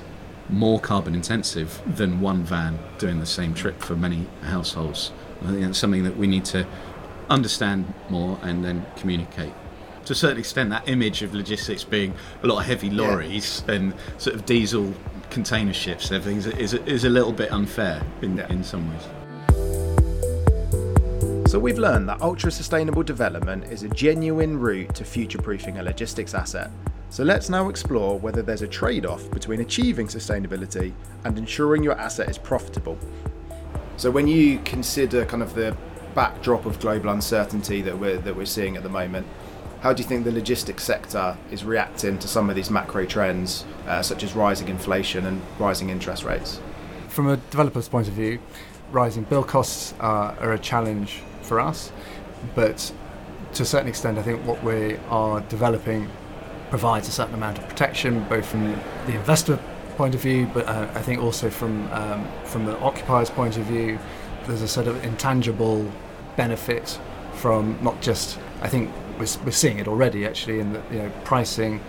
more 0.48 0.78
carbon 0.78 1.14
intensive 1.14 1.80
than 1.86 2.20
one 2.20 2.44
van 2.44 2.78
doing 2.98 3.18
the 3.18 3.26
same 3.26 3.54
trip 3.54 3.80
for 3.80 3.96
many 3.96 4.26
households. 4.42 5.10
I 5.44 5.48
think 5.48 5.60
that's 5.60 5.78
something 5.78 6.04
that 6.04 6.16
we 6.16 6.26
need 6.26 6.44
to 6.46 6.66
understand 7.30 7.92
more 8.08 8.38
and 8.42 8.64
then 8.64 8.86
communicate. 8.96 9.52
To 10.06 10.12
a 10.12 10.16
certain 10.16 10.38
extent, 10.38 10.70
that 10.70 10.88
image 10.88 11.22
of 11.22 11.34
logistics 11.34 11.84
being 11.84 12.14
a 12.42 12.46
lot 12.46 12.60
of 12.60 12.66
heavy 12.66 12.90
lorries 12.90 13.62
yeah. 13.66 13.74
and 13.74 13.94
sort 14.18 14.36
of 14.36 14.44
diesel 14.44 14.92
container 15.30 15.72
ships 15.72 16.10
and 16.10 16.16
everything 16.16 16.38
is, 16.38 16.72
is, 16.72 16.74
is 16.86 17.04
a 17.04 17.08
little 17.08 17.32
bit 17.32 17.50
unfair 17.50 18.02
in, 18.22 18.36
yeah. 18.36 18.52
in 18.52 18.62
some 18.62 18.90
ways. 18.90 19.02
So 21.50 21.58
we've 21.58 21.78
learned 21.78 22.08
that 22.08 22.20
ultra 22.20 22.50
sustainable 22.50 23.02
development 23.02 23.64
is 23.64 23.84
a 23.84 23.88
genuine 23.88 24.58
route 24.58 24.94
to 24.96 25.04
future 25.04 25.38
proofing 25.38 25.78
a 25.78 25.82
logistics 25.82 26.34
asset. 26.34 26.70
So 27.10 27.22
let's 27.22 27.48
now 27.48 27.68
explore 27.68 28.18
whether 28.18 28.42
there's 28.42 28.62
a 28.62 28.66
trade 28.66 29.06
off 29.06 29.30
between 29.30 29.60
achieving 29.60 30.08
sustainability 30.08 30.92
and 31.22 31.38
ensuring 31.38 31.84
your 31.84 31.96
asset 31.96 32.28
is 32.28 32.38
profitable. 32.38 32.98
So 33.96 34.10
when 34.10 34.26
you 34.26 34.58
consider 34.64 35.24
kind 35.24 35.42
of 35.42 35.54
the 35.54 35.76
backdrop 36.14 36.66
of 36.66 36.80
global 36.80 37.10
uncertainty 37.10 37.82
that 37.82 37.98
we're 37.98 38.18
that 38.18 38.36
we're 38.36 38.46
seeing 38.46 38.76
at 38.76 38.82
the 38.82 38.88
moment, 38.88 39.26
how 39.80 39.92
do 39.92 40.02
you 40.02 40.08
think 40.08 40.24
the 40.24 40.32
logistics 40.32 40.82
sector 40.82 41.36
is 41.50 41.64
reacting 41.64 42.18
to 42.18 42.28
some 42.28 42.50
of 42.50 42.56
these 42.56 42.70
macro 42.70 43.04
trends, 43.06 43.64
uh, 43.86 44.02
such 44.02 44.22
as 44.22 44.34
rising 44.34 44.68
inflation 44.68 45.26
and 45.26 45.42
rising 45.58 45.90
interest 45.90 46.24
rates? 46.24 46.60
From 47.08 47.28
a 47.28 47.36
developer's 47.36 47.88
point 47.88 48.08
of 48.08 48.14
view, 48.14 48.40
rising 48.90 49.24
bill 49.24 49.44
costs 49.44 49.94
are, 50.00 50.36
are 50.40 50.52
a 50.52 50.58
challenge 50.58 51.20
for 51.42 51.60
us, 51.60 51.92
but 52.54 52.92
to 53.52 53.62
a 53.62 53.66
certain 53.66 53.88
extent, 53.88 54.18
I 54.18 54.22
think 54.22 54.44
what 54.44 54.62
we 54.64 54.96
are 55.08 55.40
developing 55.42 56.08
provides 56.70 57.06
a 57.06 57.12
certain 57.12 57.34
amount 57.34 57.58
of 57.58 57.68
protection, 57.68 58.24
both 58.24 58.46
from 58.46 58.72
the 59.06 59.14
investor 59.14 59.60
point 59.96 60.14
of 60.14 60.20
view, 60.20 60.50
but 60.52 60.66
uh, 60.66 60.88
I 60.94 61.02
think 61.02 61.22
also 61.22 61.50
from 61.50 61.90
um, 61.92 62.26
from 62.44 62.64
the 62.64 62.78
occupier's 62.80 63.30
point 63.30 63.56
of 63.56 63.64
view, 63.64 63.98
there's 64.46 64.62
a 64.62 64.68
sort 64.68 64.86
of 64.86 65.02
intangible 65.04 65.90
benefit 66.36 66.98
from 67.34 67.78
not 67.82 68.00
just 68.00 68.38
I 68.62 68.68
think 68.68 68.90
we're, 69.18 69.26
we're 69.44 69.50
seeing 69.50 69.78
it 69.78 69.88
already 69.88 70.26
actually 70.26 70.60
in 70.60 70.72
the 70.72 70.82
you 70.90 70.98
know 70.98 71.12
pricing 71.24 71.80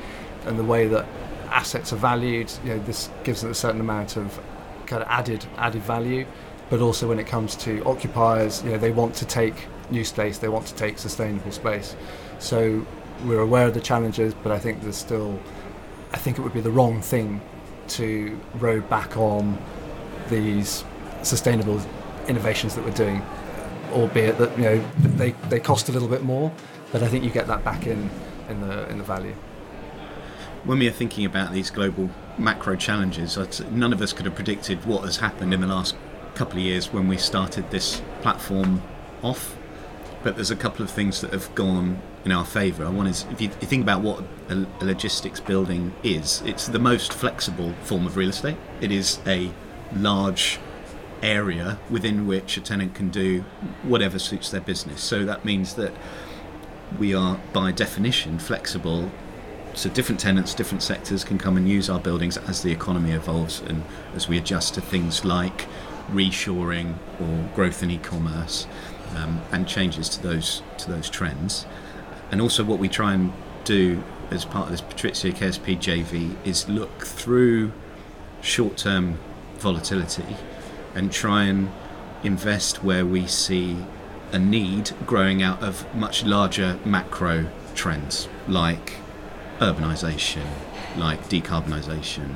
and 0.46 0.58
the 0.60 0.64
way 0.64 0.88
that 0.88 1.06
assets 1.50 1.94
are 1.94 1.98
valued. 1.98 2.52
You 2.64 2.72
know 2.72 2.80
this 2.80 3.10
gives 3.24 3.44
it 3.44 3.52
a 3.52 3.56
certain 3.56 3.82
amount 3.82 4.18
of 4.18 4.40
kind 4.86 5.02
of 5.02 5.08
added 5.10 5.46
added 5.58 5.82
value, 5.84 6.26
but 6.70 6.82
also 6.82 7.08
when 7.08 7.20
it 7.20 7.28
comes 7.28 7.56
to 7.58 7.84
occupiers, 7.86 8.64
you 8.64 8.72
know 8.72 8.78
they 8.78 8.92
want 8.92 9.16
to 9.16 9.26
take 9.26 9.68
new 9.92 10.04
space, 10.04 10.38
they 10.38 10.50
want 10.50 10.66
to 10.68 10.76
take 10.76 10.98
sustainable 10.98 11.52
space. 11.52 11.96
So 12.40 12.86
we're 13.24 13.40
aware 13.40 13.68
of 13.68 13.74
the 13.74 13.82
challenges, 13.82 14.34
but 14.34 14.52
I 14.52 14.60
think 14.60 14.82
there's 14.82 14.98
still 14.98 15.40
I 16.14 16.18
think 16.18 16.38
it 16.38 16.42
would 16.42 16.54
be 16.54 16.62
the 16.62 16.72
wrong 16.72 17.02
thing 17.02 17.42
to 17.90 18.40
row 18.56 18.82
back 18.82 19.18
on 19.18 19.58
these 20.30 20.84
sustainable 21.24 21.82
innovations 22.28 22.76
that 22.76 22.84
we're 22.84 22.92
doing, 22.92 23.22
albeit 23.92 24.38
that 24.38 24.58
you 24.58 24.64
know 24.64 24.86
they, 25.00 25.32
they 25.50 25.60
cost 25.60 25.90
a 25.90 25.92
little 25.92 26.08
bit 26.08 26.24
more, 26.24 26.52
but 26.92 27.04
I 27.04 27.08
think 27.08 27.24
you 27.24 27.30
get 27.30 27.48
that 27.48 27.64
back 27.64 27.88
in 27.88 28.10
in 28.50 28.62
the 28.62 28.88
in 28.90 28.98
the 28.98 29.04
value. 29.04 29.36
When 30.64 30.80
we 30.80 30.88
are 30.88 30.92
thinking 30.92 31.26
about 31.26 31.54
these 31.54 31.70
global 31.70 32.10
macro 32.38 32.76
challenges, 32.76 33.38
none 33.70 33.94
of 33.94 34.02
us 34.02 34.14
could 34.14 34.26
have 34.26 34.36
predicted 34.36 34.84
what 34.86 35.04
has 35.04 35.18
happened 35.18 35.54
in 35.54 35.62
the 35.62 35.68
last 35.68 35.96
couple 36.34 36.58
of 36.58 36.64
years 36.64 36.92
when 36.92 37.08
we 37.08 37.18
started 37.18 37.70
this 37.72 38.02
platform 38.22 38.82
off. 39.22 39.56
But 40.26 40.38
there's 40.38 40.50
a 40.50 40.56
couple 40.56 40.84
of 40.84 40.90
things 40.90 41.22
that 41.22 41.32
have 41.34 41.54
gone 41.54 42.02
in 42.26 42.32
our 42.32 42.46
favour. 42.46 42.90
One 42.90 43.06
is 43.06 43.28
if 43.30 43.40
you, 43.40 43.50
think 43.50 43.84
about 43.84 44.02
what 44.02 44.24
a, 44.50 44.66
logistics 44.84 45.40
building 45.40 45.94
is, 46.02 46.42
it's 46.48 46.66
the 46.66 46.80
most 46.80 47.14
flexible 47.14 47.74
form 47.84 48.08
of 48.08 48.18
real 48.18 48.30
estate. 48.30 48.58
It 48.82 48.92
is 48.92 49.20
a 49.28 49.52
large 49.96 50.58
area 51.22 51.78
within 51.92 52.26
which 52.26 52.58
a 52.58 52.62
tenant 52.62 52.96
can 52.96 53.10
do 53.10 53.42
whatever 53.84 54.18
suits 54.18 54.50
their 54.50 54.62
business. 54.62 55.04
So 55.04 55.26
that 55.26 55.46
means 55.46 55.76
that 55.76 55.94
we 56.98 57.14
are, 57.14 57.40
by 57.54 57.72
definition, 57.72 58.40
flexible. 58.40 59.12
So 59.76 59.92
different 59.92 60.20
tenants, 60.20 60.56
different 60.56 60.82
sectors 60.82 61.24
can 61.24 61.38
come 61.38 61.56
and 61.56 61.70
use 61.70 61.88
our 61.88 62.00
buildings 62.00 62.36
as 62.36 62.64
the 62.64 62.72
economy 62.72 63.12
evolves 63.12 63.62
and 63.62 63.84
as 64.16 64.28
we 64.28 64.40
adjust 64.40 64.74
to 64.74 64.82
things 64.82 65.24
like 65.24 65.68
reshoring 66.10 66.96
or 67.22 67.50
growth 67.54 67.84
in 67.84 67.92
e-commerce 67.92 68.66
um, 69.16 69.42
and 69.52 69.68
changes 69.68 70.10
to 70.10 70.22
those 70.22 70.62
to 70.78 70.92
those 70.92 71.10
trends. 71.10 71.66
And 72.32 72.42
also, 72.42 72.64
what 72.64 72.80
we 72.80 72.90
try 72.90 73.14
and 73.14 73.34
do 73.64 74.04
as 74.32 74.46
part 74.46 74.66
of 74.66 74.72
this 74.72 74.82
Patrizia 74.82 75.34
KSP 75.34 75.78
JV 75.78 76.36
is 76.46 76.68
look 76.68 77.04
through 77.04 77.72
short 78.42 78.78
term 78.78 79.18
volatility 79.58 80.36
and 80.94 81.12
try 81.12 81.44
and 81.44 81.72
invest 82.24 82.84
where 82.84 83.06
we 83.06 83.28
see 83.28 83.78
a 84.32 84.40
need 84.40 84.92
growing 85.06 85.44
out 85.44 85.62
of 85.62 85.94
much 85.96 86.24
larger 86.24 86.80
macro 86.84 87.48
trends 87.76 88.28
like 88.48 88.94
urbanisation, 89.60 90.46
like 90.98 91.30
decarbonisation, 91.30 92.36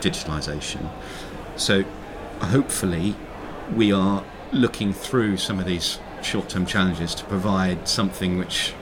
digitalisation. 0.00 0.90
So, 1.56 1.84
hopefully, 2.40 3.14
we 3.74 3.92
are 3.92 4.24
looking 4.52 4.92
through 4.92 5.36
some 5.36 5.58
of 5.58 5.66
these 5.66 5.98
short 6.26 6.48
term 6.48 6.66
challenges 6.66 7.14
to 7.14 7.24
provide 7.24 7.88
something 7.88 8.36
which 8.36 8.74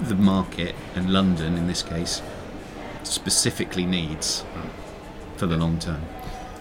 the 0.00 0.16
market 0.16 0.74
and 0.94 1.12
London 1.12 1.56
in 1.56 1.68
this 1.68 1.82
case 1.82 2.20
specifically 3.04 3.86
needs 3.86 4.44
for 5.36 5.46
the 5.46 5.56
long 5.56 5.78
term. 5.78 6.02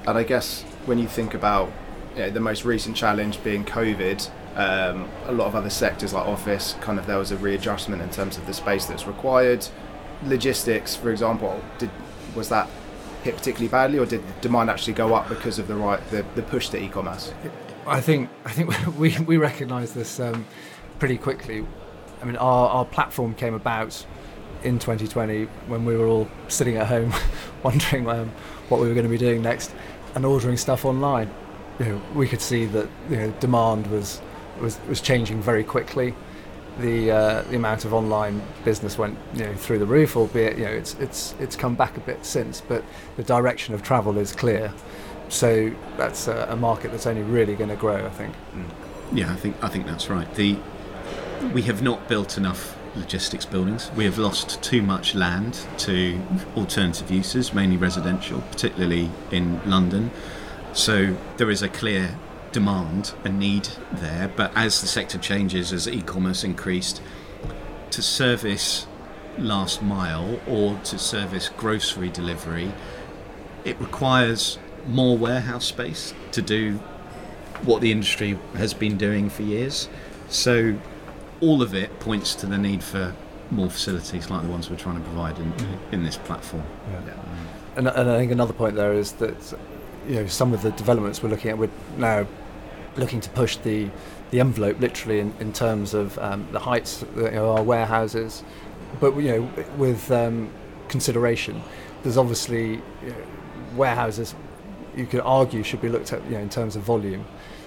And 0.08 0.18
I 0.18 0.24
guess 0.24 0.63
when 0.86 1.00
you 1.00 1.08
think 1.08 1.34
about 1.34 1.72
you 2.16 2.22
know, 2.22 2.30
the 2.30 2.40
most 2.40 2.66
recent 2.66 2.96
challenge 2.96 3.44
being 3.44 3.66
COVID, 3.66 4.30
um, 4.56 5.10
a 5.25 5.32
lot 5.32 5.48
of 5.48 5.56
other 5.56 5.70
sectors 5.70 6.13
like 6.13 6.28
office, 6.28 6.75
kind 6.82 7.00
of 7.00 7.08
there 7.08 7.18
was 7.18 7.32
a 7.32 7.38
readjustment 7.38 8.01
in 8.01 8.10
terms 8.10 8.38
of 8.38 8.46
the 8.46 8.54
space 8.54 8.86
that's 8.86 9.08
required. 9.08 9.66
Logistics, 10.24 10.96
for 10.96 11.10
example, 11.12 11.63
did 11.80 11.90
was 12.36 12.50
that 12.50 12.70
hit 13.24 13.36
particularly 13.36 13.68
badly, 13.68 13.98
or 13.98 14.06
did 14.06 14.24
demand 14.42 14.70
actually 14.70 14.94
go 14.94 15.13
up 15.13 15.30
because 15.30 15.58
of 15.60 15.68
the 15.68 15.75
right 15.75 16.00
the, 16.12 16.25
the 16.36 16.42
push 16.44 16.70
to 16.70 16.82
e-commerce? 16.82 17.34
I 17.88 18.02
think 18.02 18.30
I 18.46 18.52
think 18.52 18.72
we 18.98 19.18
we 19.20 19.38
recognise 19.38 19.94
this 19.94 20.20
um, 20.20 20.46
pretty 21.00 21.18
quickly. 21.18 21.66
I 22.22 22.26
mean, 22.26 22.36
our, 22.36 22.70
our 22.70 22.86
platform 22.86 23.34
came 23.34 23.56
about 23.56 24.06
in 24.64 24.78
2020 24.78 25.46
when 25.68 25.86
we 25.86 25.98
were 25.98 26.06
all 26.06 26.28
sitting 26.48 26.78
at 26.78 26.88
home 26.88 27.12
wondering 27.64 28.08
um, 28.08 28.30
what 28.70 28.80
we 28.80 28.88
were 28.88 28.94
going 28.94 29.06
to 29.06 29.10
be 29.10 29.18
doing 29.18 29.42
next 29.42 29.72
and 30.16 30.26
ordering 30.26 30.58
stuff 30.58 30.86
online. 30.86 31.34
You 31.80 31.86
know, 31.86 32.02
we 32.14 32.28
could 32.28 32.42
see 32.42 32.66
that 32.66 32.88
you 33.10 33.18
know, 33.18 33.32
demand 33.40 33.88
was, 33.88 34.22
was, 34.60 34.80
was 34.88 35.02
changing 35.02 35.42
very 35.42 35.64
quickly. 35.64 36.14
The, 36.80 37.12
uh, 37.12 37.42
the 37.44 37.56
amount 37.56 37.86
of 37.86 37.94
online 37.94 38.42
business 38.64 38.98
went 38.98 39.18
you 39.34 39.44
know, 39.46 39.56
through 39.56 39.80
the 39.80 39.86
roof, 39.86 40.16
albeit 40.16 40.58
you 40.58 40.66
know, 40.66 40.72
it's, 40.72 40.94
it's, 40.96 41.36
it's 41.40 41.56
come 41.56 41.76
back 41.76 41.98
a 41.98 42.00
bit 42.02 42.26
since, 42.26 42.62
but 42.62 42.84
the 43.18 43.24
direction 43.24 43.74
of 43.74 43.84
travel 43.84 44.18
is 44.18 44.34
clear. 44.34 44.72
So 45.32 45.72
that's 45.96 46.28
a, 46.28 46.48
a 46.50 46.56
market 46.58 46.92
that's 46.92 47.08
only 47.08 47.22
really 47.22 47.56
going 47.56 47.70
to 47.70 47.76
grow, 47.78 48.06
I 48.06 48.10
think. 48.10 48.36
Mm. 48.54 48.66
Yeah, 49.14 49.32
I 49.32 49.36
think 49.36 49.56
I 49.64 49.70
think 49.70 49.86
that's 49.86 50.10
right. 50.10 50.32
The 50.36 50.58
we 51.54 51.64
have 51.64 51.82
not 51.82 52.08
built 52.08 52.38
enough 52.38 52.78
logistics 52.96 53.46
buildings. 53.46 53.90
We 53.96 54.04
have 54.04 54.18
lost 54.18 54.62
too 54.62 54.82
much 54.82 55.16
land 55.16 55.66
to 55.80 56.22
alternative 56.58 57.10
uses, 57.10 57.54
mainly 57.54 57.78
residential, 57.78 58.42
particularly 58.42 59.10
in 59.32 59.62
London. 59.70 60.12
So 60.74 61.16
there 61.38 61.50
is 61.50 61.62
a 61.62 61.70
clear 61.70 62.16
demand, 62.52 63.14
a 63.24 63.30
need 63.30 63.70
there. 63.94 64.30
But 64.36 64.52
as 64.54 64.82
the 64.82 64.88
sector 64.88 65.18
changes, 65.18 65.72
as 65.72 65.88
e 65.88 66.02
commerce 66.02 66.44
increased, 66.44 67.02
to 67.92 68.02
service 68.02 68.86
last 69.38 69.82
mile 69.82 70.42
or 70.46 70.78
to 70.84 71.00
service 71.00 71.50
grocery 71.50 72.10
delivery, 72.10 72.74
it 73.64 73.80
requires 73.80 74.60
more 74.88 75.18
warehouse 75.18 75.66
space 75.66 76.14
to 76.32 76.42
do 76.42 76.80
what 77.64 77.82
the 77.82 77.92
industry 77.92 78.38
has 78.56 78.74
been 78.74 78.98
doing 78.98 79.30
for 79.30 79.44
years. 79.44 79.88
So 80.30 80.76
all 81.42 81.62
of 81.62 81.74
it 81.74 82.00
points 82.00 82.36
to 82.36 82.46
the 82.46 82.58
need 82.58 82.84
for 82.84 83.14
more 83.52 83.70
facilities 83.70 84.30
like 84.30 84.42
the 84.44 84.48
ones 84.48 84.70
we're 84.70 84.78
trying 84.78 84.96
to 84.96 85.02
provide 85.02 85.38
in, 85.38 85.52
mm-hmm. 85.52 85.94
in 85.94 86.04
this 86.04 86.18
platform. 86.18 86.64
Yeah. 86.90 87.02
Yeah. 87.06 87.14
And, 87.76 87.88
and 87.88 88.10
I 88.10 88.18
think 88.18 88.32
another 88.32 88.54
point 88.54 88.76
there 88.76 88.94
is 88.94 89.14
that 89.14 89.54
you 90.08 90.16
know 90.16 90.28
some 90.28 90.54
of 90.54 90.62
the 90.62 90.72
developments 90.72 91.22
we're 91.22 91.30
looking 91.30 91.52
at 91.52 91.58
we're 91.58 91.70
now 91.98 92.26
looking 92.98 93.22
to 93.22 93.30
push 93.30 93.58
the 93.58 93.90
the 94.32 94.40
envelope 94.40 94.80
literally 94.80 95.20
in, 95.20 95.34
in 95.40 95.54
terms 95.54 95.94
of 95.94 96.18
um, 96.20 96.48
the 96.52 96.60
heights 96.60 97.02
of 97.02 97.18
you 97.18 97.32
know, 97.32 97.52
our 97.52 97.64
warehouses, 97.64 98.44
but 99.00 99.16
you 99.18 99.32
know 99.32 99.66
with 99.78 100.10
um, 100.12 100.50
consideration. 100.88 101.62
There's 102.04 102.18
obviously 102.18 102.82
you 103.04 103.10
know, 103.10 103.16
warehouses 103.76 104.34
you 104.96 105.06
could 105.06 105.22
argue 105.22 105.64
should 105.64 105.82
be 105.82 105.90
looked 105.90 106.14
at 106.14 106.24
you 106.26 106.32
know, 106.32 106.40
in 106.40 106.50
terms 106.50 106.76
of 106.76 106.84
volume. 106.84 107.26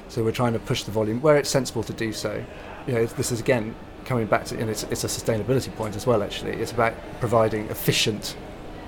So 0.08 0.22
we're 0.22 0.32
trying 0.32 0.52
to 0.52 0.58
push 0.58 0.84
the 0.84 0.90
volume 0.90 1.20
where 1.20 1.36
it's 1.36 1.50
sensible 1.50 1.82
to 1.84 1.92
do 1.92 2.12
so. 2.12 2.44
You 2.86 2.94
know, 2.94 3.06
this 3.06 3.32
is 3.32 3.40
again 3.40 3.74
coming 4.04 4.26
back 4.26 4.44
to, 4.46 4.58
and 4.58 4.68
it's, 4.68 4.82
it's 4.84 5.04
a 5.04 5.06
sustainability 5.06 5.74
point 5.74 5.96
as 5.96 6.06
well. 6.06 6.22
Actually, 6.22 6.52
it's 6.52 6.72
about 6.72 6.94
providing 7.20 7.68
efficient 7.70 8.36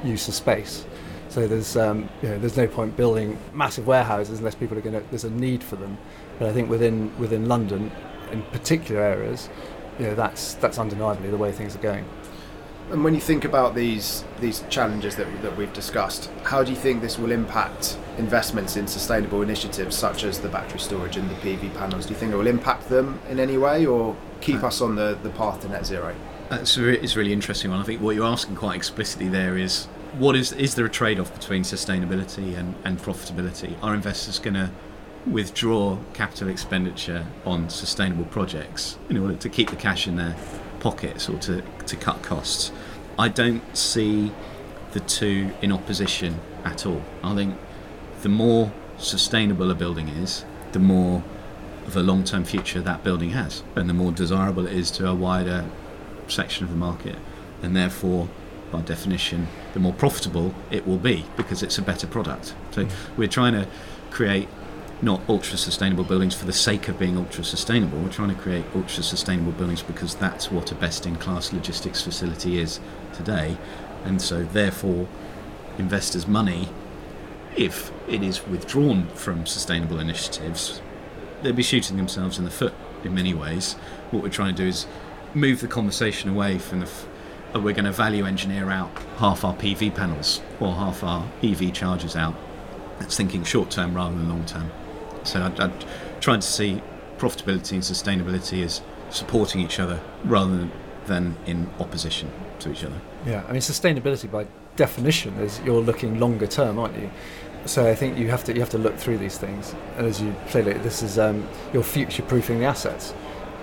use 0.05 0.29
of 0.29 0.35
space. 0.35 0.85
So 1.29 1.47
there's 1.47 1.77
um, 1.77 2.09
you 2.23 2.29
know, 2.29 2.39
there's 2.39 2.57
no 2.57 2.67
point 2.67 2.97
building 2.97 3.39
massive 3.53 3.87
warehouses 3.87 4.39
unless 4.39 4.55
people 4.55 4.79
are 4.79 4.83
going 4.83 5.01
to. 5.01 5.09
There's 5.11 5.25
a 5.25 5.31
need 5.31 5.63
for 5.63 5.77
them. 5.77 5.99
But 6.39 6.49
I 6.49 6.53
think 6.53 6.69
within 6.71 7.17
within 7.19 7.47
London, 7.47 7.91
in 8.31 8.43
particular 8.45 9.01
areas, 9.01 9.49
you 9.99 10.07
know, 10.07 10.15
that's 10.15 10.55
that's 10.55 10.79
undeniably 10.79 11.31
the 11.31 11.37
way 11.37 11.53
things 11.53 11.75
are 11.75 11.81
going. 11.81 12.05
And 12.91 13.03
when 13.03 13.15
you 13.15 13.21
think 13.21 13.45
about 13.45 13.75
these 13.75 14.25
these 14.41 14.63
challenges 14.69 15.17
that, 15.17 15.27
that 15.43 15.57
we've 15.57 15.73
discussed, 15.73 16.31
how 16.45 16.63
do 16.63 16.71
you 16.71 16.77
think 16.77 17.01
this 17.01 17.19
will 17.19 17.33
impact 17.33 17.99
investments 18.17 18.77
in 18.77 18.87
sustainable 18.87 19.43
initiatives 19.43 19.97
such 19.97 20.23
as 20.23 20.39
the 20.39 20.49
battery 20.49 20.79
storage 20.79 21.17
and 21.17 21.29
the 21.29 21.35
PV 21.35 21.75
panels? 21.75 22.07
Do 22.07 22.13
you 22.13 22.19
think 22.19 22.33
it 22.33 22.37
will 22.37 22.47
impact 22.47 22.89
them 22.89 23.19
in 23.29 23.41
any 23.41 23.59
way 23.59 23.87
or 23.87 24.15
keep 24.41 24.63
us 24.63 24.81
on 24.81 24.95
the, 24.95 25.19
the 25.23 25.31
path 25.31 25.63
to 25.63 25.69
net 25.69 25.85
zero? 25.85 26.15
That's 26.49 26.77
a, 26.77 27.03
it's 27.03 27.17
a 27.17 27.19
really 27.19 27.33
interesting 27.33 27.73
one. 27.73 27.81
I 27.81 27.83
think 27.83 28.01
what 28.01 28.15
you're 28.15 28.27
asking 28.27 28.55
quite 28.55 28.77
explicitly 28.77 29.29
there 29.29 29.59
is 29.59 29.87
what 30.19 30.37
is 30.37 30.53
is 30.53 30.77
there 30.77 30.87
a 30.87 30.91
trade 30.91 31.19
off 31.19 31.35
between 31.35 31.63
sustainability 31.63 32.57
and, 32.57 32.77
and 32.85 32.99
profitability? 32.99 33.75
Are 33.83 33.95
investors 33.95 34.39
going 34.39 34.55
to 34.55 34.71
withdraw 35.27 35.99
capital 36.15 36.49
expenditure 36.49 37.27
on 37.45 37.69
sustainable 37.69 38.27
projects 38.27 38.97
in 39.11 39.19
order 39.19 39.35
to 39.35 39.49
keep 39.49 39.71
the 39.71 39.77
cash 39.77 40.07
in 40.07 40.15
their 40.15 40.37
pockets 40.87 41.29
or 41.29 41.37
to, 41.41 41.65
to 41.85 41.97
cut 41.97 42.23
costs. 42.23 42.71
I 43.19 43.27
don't 43.27 43.77
see 43.77 44.31
the 44.93 45.01
two 45.01 45.51
in 45.61 45.73
opposition 45.73 46.39
at 46.65 46.87
all. 46.87 47.03
I 47.25 47.35
think 47.35 47.59
the 48.23 48.29
more 48.29 48.73
sustainable 48.97 49.69
a 49.73 49.75
building 49.75 50.07
is, 50.07 50.45
the 50.71 50.79
more 50.79 51.25
of 51.89 51.97
a 51.97 52.03
long 52.03 52.23
term 52.23 52.45
future 52.45 52.81
that 52.83 53.03
building 53.03 53.31
has, 53.31 53.65
and 53.75 53.91
the 53.91 53.95
more 53.95 54.13
desirable 54.13 54.65
it 54.65 54.75
is 54.75 54.93
to 54.93 55.09
a 55.09 55.15
wider 55.15 55.65
section 56.29 56.63
of 56.65 56.71
the 56.71 56.77
market, 56.77 57.17
and 57.63 57.75
therefore, 57.75 58.29
by 58.71 58.81
definition, 58.81 59.49
the 59.73 59.81
more 59.81 59.93
profitable 59.93 60.55
it 60.71 60.87
will 60.87 60.99
be 60.99 61.25
because 61.37 61.65
it's 61.65 61.79
a 61.79 61.83
better 61.83 62.07
product. 62.07 62.55
So 62.71 62.85
hmm. 62.85 63.21
we're 63.21 63.35
trying 63.41 63.55
to 63.55 63.67
create 64.13 64.49
not 65.03 65.21
ultra 65.29 65.59
sustainable 65.59 66.05
buildings 66.05 66.35
for 66.35 66.47
the 66.47 66.53
sake 66.53 66.89
of 66.89 66.99
being 66.99 67.17
ultra 67.19 67.45
sustainable. 67.45 67.99
We're 67.99 68.09
trying 68.09 68.35
to 68.35 68.41
create 68.41 68.65
ultra 68.75 69.03
sustainable 69.03 69.53
buildings 69.53 69.83
because 69.83 70.15
that's 70.15 70.51
what 70.51 70.73
a 70.73 70.75
best 70.75 71.05
in 71.07 71.17
class 71.17 71.53
logistics 71.53 72.03
facility 72.03 72.59
is 72.59 72.81
today. 73.13 73.59
And 74.05 74.23
so, 74.23 74.45
therefore, 74.45 75.07
investors' 75.79 76.27
money, 76.27 76.69
if 77.57 77.93
it 78.09 78.23
is 78.23 78.47
withdrawn 78.47 79.09
from 79.09 79.45
sustainable 79.47 79.99
initiatives, 79.99 80.81
they'll 81.43 81.53
be 81.53 81.63
shooting 81.63 81.97
themselves 81.97 82.39
in 82.39 82.45
the 82.45 82.51
foot 82.51 82.75
in 83.05 83.15
many 83.15 83.35
ways. 83.35 83.75
What 84.11 84.23
we're 84.23 84.31
trying 84.31 84.55
to 84.55 84.63
do 84.63 84.69
is 84.69 84.87
move 85.35 85.61
the 85.61 85.69
conversation 85.69 86.31
away 86.31 86.59
from 86.59 86.81
the. 86.81 86.87
F- 86.87 87.07
oh, 87.55 87.61
we're 87.61 87.75
going 87.75 87.85
to 87.85 87.93
value 87.93 88.25
engineer 88.25 88.71
out 88.71 88.91
half 89.19 89.45
our 89.45 89.55
PV 89.55 89.95
panels 89.95 90.41
or 90.59 90.75
half 90.75 91.05
our 91.05 91.29
EV 91.43 91.73
chargers 91.75 92.17
out. 92.17 92.35
That's 92.99 93.17
thinking 93.17 93.45
short 93.45 93.71
term 93.71 93.95
rather 93.95 94.15
than 94.15 94.29
long 94.29 94.47
term. 94.47 94.71
So 95.27 95.43
I'd, 95.43 95.59
I'd 95.61 95.85
trying 96.21 96.41
to 96.41 96.47
see 96.47 96.83
profitability 97.19 97.73
and 97.73 97.83
sustainability 97.83 98.65
as 98.65 98.83
supporting 99.11 99.61
each 99.61 99.79
other 99.79 100.01
rather 100.25 100.69
than, 101.07 101.37
in 101.47 101.71
opposition 101.79 102.31
to 102.59 102.73
each 102.73 102.85
other. 102.85 103.01
Yeah, 103.25 103.45
I 103.49 103.53
mean 103.53 103.61
sustainability 103.61 104.31
by 104.31 104.47
definition 104.77 105.35
is 105.35 105.61
you're 105.61 105.81
looking 105.81 106.19
longer 106.19 106.47
term, 106.47 106.79
aren't 106.79 106.97
you? 106.99 107.11
So 107.65 107.89
I 107.89 107.95
think 107.95 108.19
you 108.19 108.29
have 108.29 108.45
to 108.45 108.55
you 108.55 108.61
have 108.61 108.71
to 108.71 108.79
look 108.79 108.97
through 108.97 109.19
these 109.19 109.39
things, 109.39 109.75
and 109.97 110.07
as 110.07 110.21
you 110.21 110.35
say, 110.49 110.63
this 110.63 111.03
is 111.03 111.19
um, 111.19 111.49
you're 111.73 111.83
future 111.83 112.23
proofing 112.23 112.61
the 112.61 112.65
assets 112.65 113.13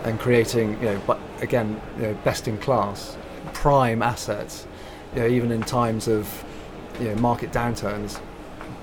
and 0.04 0.20
creating, 0.20 0.74
you 0.82 0.88
know, 0.88 1.02
but 1.08 1.20
again, 1.42 1.80
you 1.98 2.04
know, 2.04 2.14
best 2.26 2.48
in 2.48 2.58
class, 2.58 3.18
prime 3.54 4.02
assets. 4.02 4.68
You 5.16 5.22
know, 5.22 5.28
even 5.28 5.52
in 5.52 5.62
times 5.62 6.08
of 6.08 6.44
you 7.00 7.10
know 7.10 7.16
market 7.16 7.52
downturns, 7.52 8.20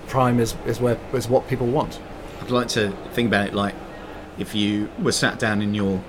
prime 0.07 0.41
is, 0.41 0.55
is 0.65 0.81
where 0.81 0.99
is 1.13 1.29
what 1.29 1.47
people 1.49 1.67
want. 1.67 2.01
Like 2.51 2.69
to 2.69 2.91
think 3.13 3.29
about 3.29 3.47
it 3.49 3.55
like 3.55 3.75
if 4.39 4.55
you 4.55 4.91
were 4.99 5.13
sat 5.13 5.39
down 5.39 5.63
in 5.63 5.75
your 5.75 6.03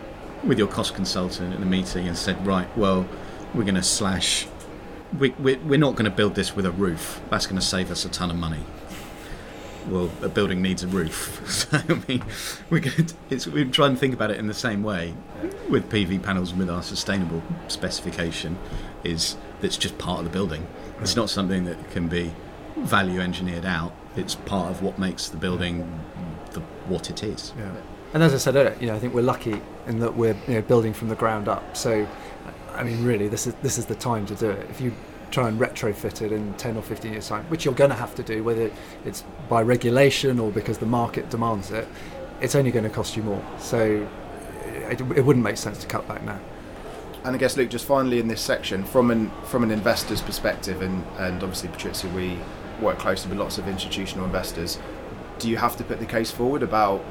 with 0.43 0.57
your 0.57 0.67
cost 0.67 0.95
consultant 0.95 1.53
in 1.53 1.61
a 1.61 1.65
meeting 1.65 2.07
and 2.07 2.17
said, 2.17 2.45
right, 2.45 2.67
well, 2.77 3.07
we're 3.53 3.63
going 3.63 3.75
to 3.75 3.83
slash. 3.83 4.47
We, 5.17 5.31
we, 5.31 5.57
we're 5.57 5.77
not 5.77 5.91
going 5.91 6.05
to 6.05 6.15
build 6.15 6.35
this 6.35 6.55
with 6.55 6.65
a 6.65 6.71
roof. 6.71 7.21
That's 7.29 7.45
going 7.45 7.59
to 7.59 7.65
save 7.65 7.91
us 7.91 8.05
a 8.05 8.09
ton 8.09 8.31
of 8.31 8.37
money. 8.37 8.61
Well, 9.89 10.09
a 10.21 10.29
building 10.29 10.61
needs 10.61 10.83
a 10.83 10.87
roof. 10.87 11.39
So, 11.51 11.77
I 11.77 12.01
mean, 12.07 12.23
we're, 12.69 12.79
going 12.79 13.07
to, 13.07 13.15
it's, 13.29 13.45
we're 13.45 13.65
trying 13.65 13.93
to 13.93 13.99
think 13.99 14.13
about 14.13 14.31
it 14.31 14.37
in 14.37 14.47
the 14.47 14.53
same 14.53 14.83
way 14.83 15.13
with 15.69 15.89
PV 15.89 16.23
panels 16.23 16.51
and 16.51 16.59
with 16.59 16.69
our 16.69 16.81
sustainable 16.81 17.43
specification 17.67 18.57
is 19.03 19.35
that's 19.59 19.77
just 19.77 19.97
part 19.97 20.19
of 20.19 20.25
the 20.25 20.31
building. 20.31 20.65
It's 21.01 21.15
not 21.15 21.29
something 21.29 21.65
that 21.65 21.91
can 21.91 22.07
be 22.07 22.33
value 22.77 23.19
engineered 23.19 23.65
out. 23.65 23.93
It's 24.15 24.35
part 24.35 24.71
of 24.71 24.81
what 24.81 24.97
makes 24.97 25.27
the 25.27 25.37
building 25.37 25.99
the, 26.51 26.59
what 26.87 27.09
it 27.09 27.23
is. 27.23 27.53
Yeah. 27.57 27.71
And 28.13 28.23
as 28.23 28.33
I 28.33 28.37
said 28.37 28.55
earlier, 28.55 28.75
you 28.79 28.87
know, 28.87 28.95
I 28.95 28.99
think 28.99 29.13
we're 29.13 29.21
lucky 29.21 29.61
in 29.87 29.99
that 29.99 30.15
we're 30.15 30.35
you 30.47 30.55
know, 30.55 30.61
building 30.61 30.93
from 30.93 31.07
the 31.07 31.15
ground 31.15 31.47
up. 31.47 31.77
So, 31.77 32.07
I 32.73 32.83
mean, 32.83 33.03
really, 33.03 33.27
this 33.27 33.47
is 33.47 33.53
this 33.61 33.77
is 33.77 33.85
the 33.85 33.95
time 33.95 34.25
to 34.27 34.35
do 34.35 34.49
it. 34.49 34.69
If 34.69 34.81
you 34.81 34.93
try 35.31 35.47
and 35.47 35.57
retrofit 35.57 36.21
it 36.21 36.33
in 36.33 36.53
10 36.55 36.75
or 36.75 36.81
15 36.81 37.13
years' 37.13 37.29
time, 37.29 37.45
which 37.45 37.63
you're 37.63 37.73
going 37.73 37.89
to 37.89 37.95
have 37.95 38.13
to 38.15 38.23
do, 38.23 38.43
whether 38.43 38.69
it's 39.05 39.23
by 39.47 39.61
regulation 39.61 40.39
or 40.39 40.51
because 40.51 40.77
the 40.77 40.85
market 40.85 41.29
demands 41.29 41.71
it, 41.71 41.87
it's 42.41 42.53
only 42.53 42.69
going 42.69 42.83
to 42.83 42.89
cost 42.89 43.15
you 43.15 43.23
more. 43.23 43.43
So, 43.57 44.07
it, 44.89 44.99
it 44.99 45.25
wouldn't 45.25 45.43
make 45.43 45.57
sense 45.57 45.77
to 45.79 45.87
cut 45.87 46.05
back 46.07 46.23
now. 46.23 46.39
And 47.23 47.35
I 47.35 47.39
guess, 47.39 47.55
Luke, 47.55 47.69
just 47.69 47.85
finally 47.85 48.19
in 48.19 48.27
this 48.27 48.41
section, 48.41 48.83
from 48.83 49.11
an 49.11 49.31
from 49.45 49.63
an 49.63 49.71
investor's 49.71 50.21
perspective, 50.21 50.81
and, 50.81 51.05
and 51.17 51.43
obviously, 51.43 51.69
Patrizia, 51.69 52.11
we 52.13 52.37
work 52.83 52.97
closely 52.97 53.29
with 53.29 53.39
lots 53.39 53.57
of 53.57 53.67
institutional 53.67 54.25
investors. 54.25 54.79
Do 55.41 55.49
you 55.49 55.57
have 55.57 55.75
to 55.77 55.83
put 55.83 55.99
the 55.99 56.05
case 56.05 56.29
forward 56.29 56.61
about 56.61 57.03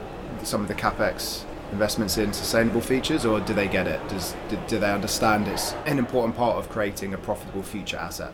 some 0.45 0.61
of 0.63 0.69
the 0.69 0.75
capex 0.75 1.45
investments 1.73 2.17
in 2.17 2.33
sustainable 2.33 2.81
features, 2.81 3.27
or 3.27 3.41
do 3.41 3.53
they 3.53 3.67
get 3.67 3.89
it? 3.89 4.01
Does 4.09 4.37
do, 4.49 4.57
do 4.69 4.79
they 4.79 4.93
understand 4.93 5.49
it's 5.49 5.73
an 5.85 5.99
important 5.99 6.37
part 6.37 6.57
of 6.57 6.69
creating 6.69 7.13
a 7.13 7.19
profitable 7.19 7.65
future 7.65 7.97
asset? 7.97 8.33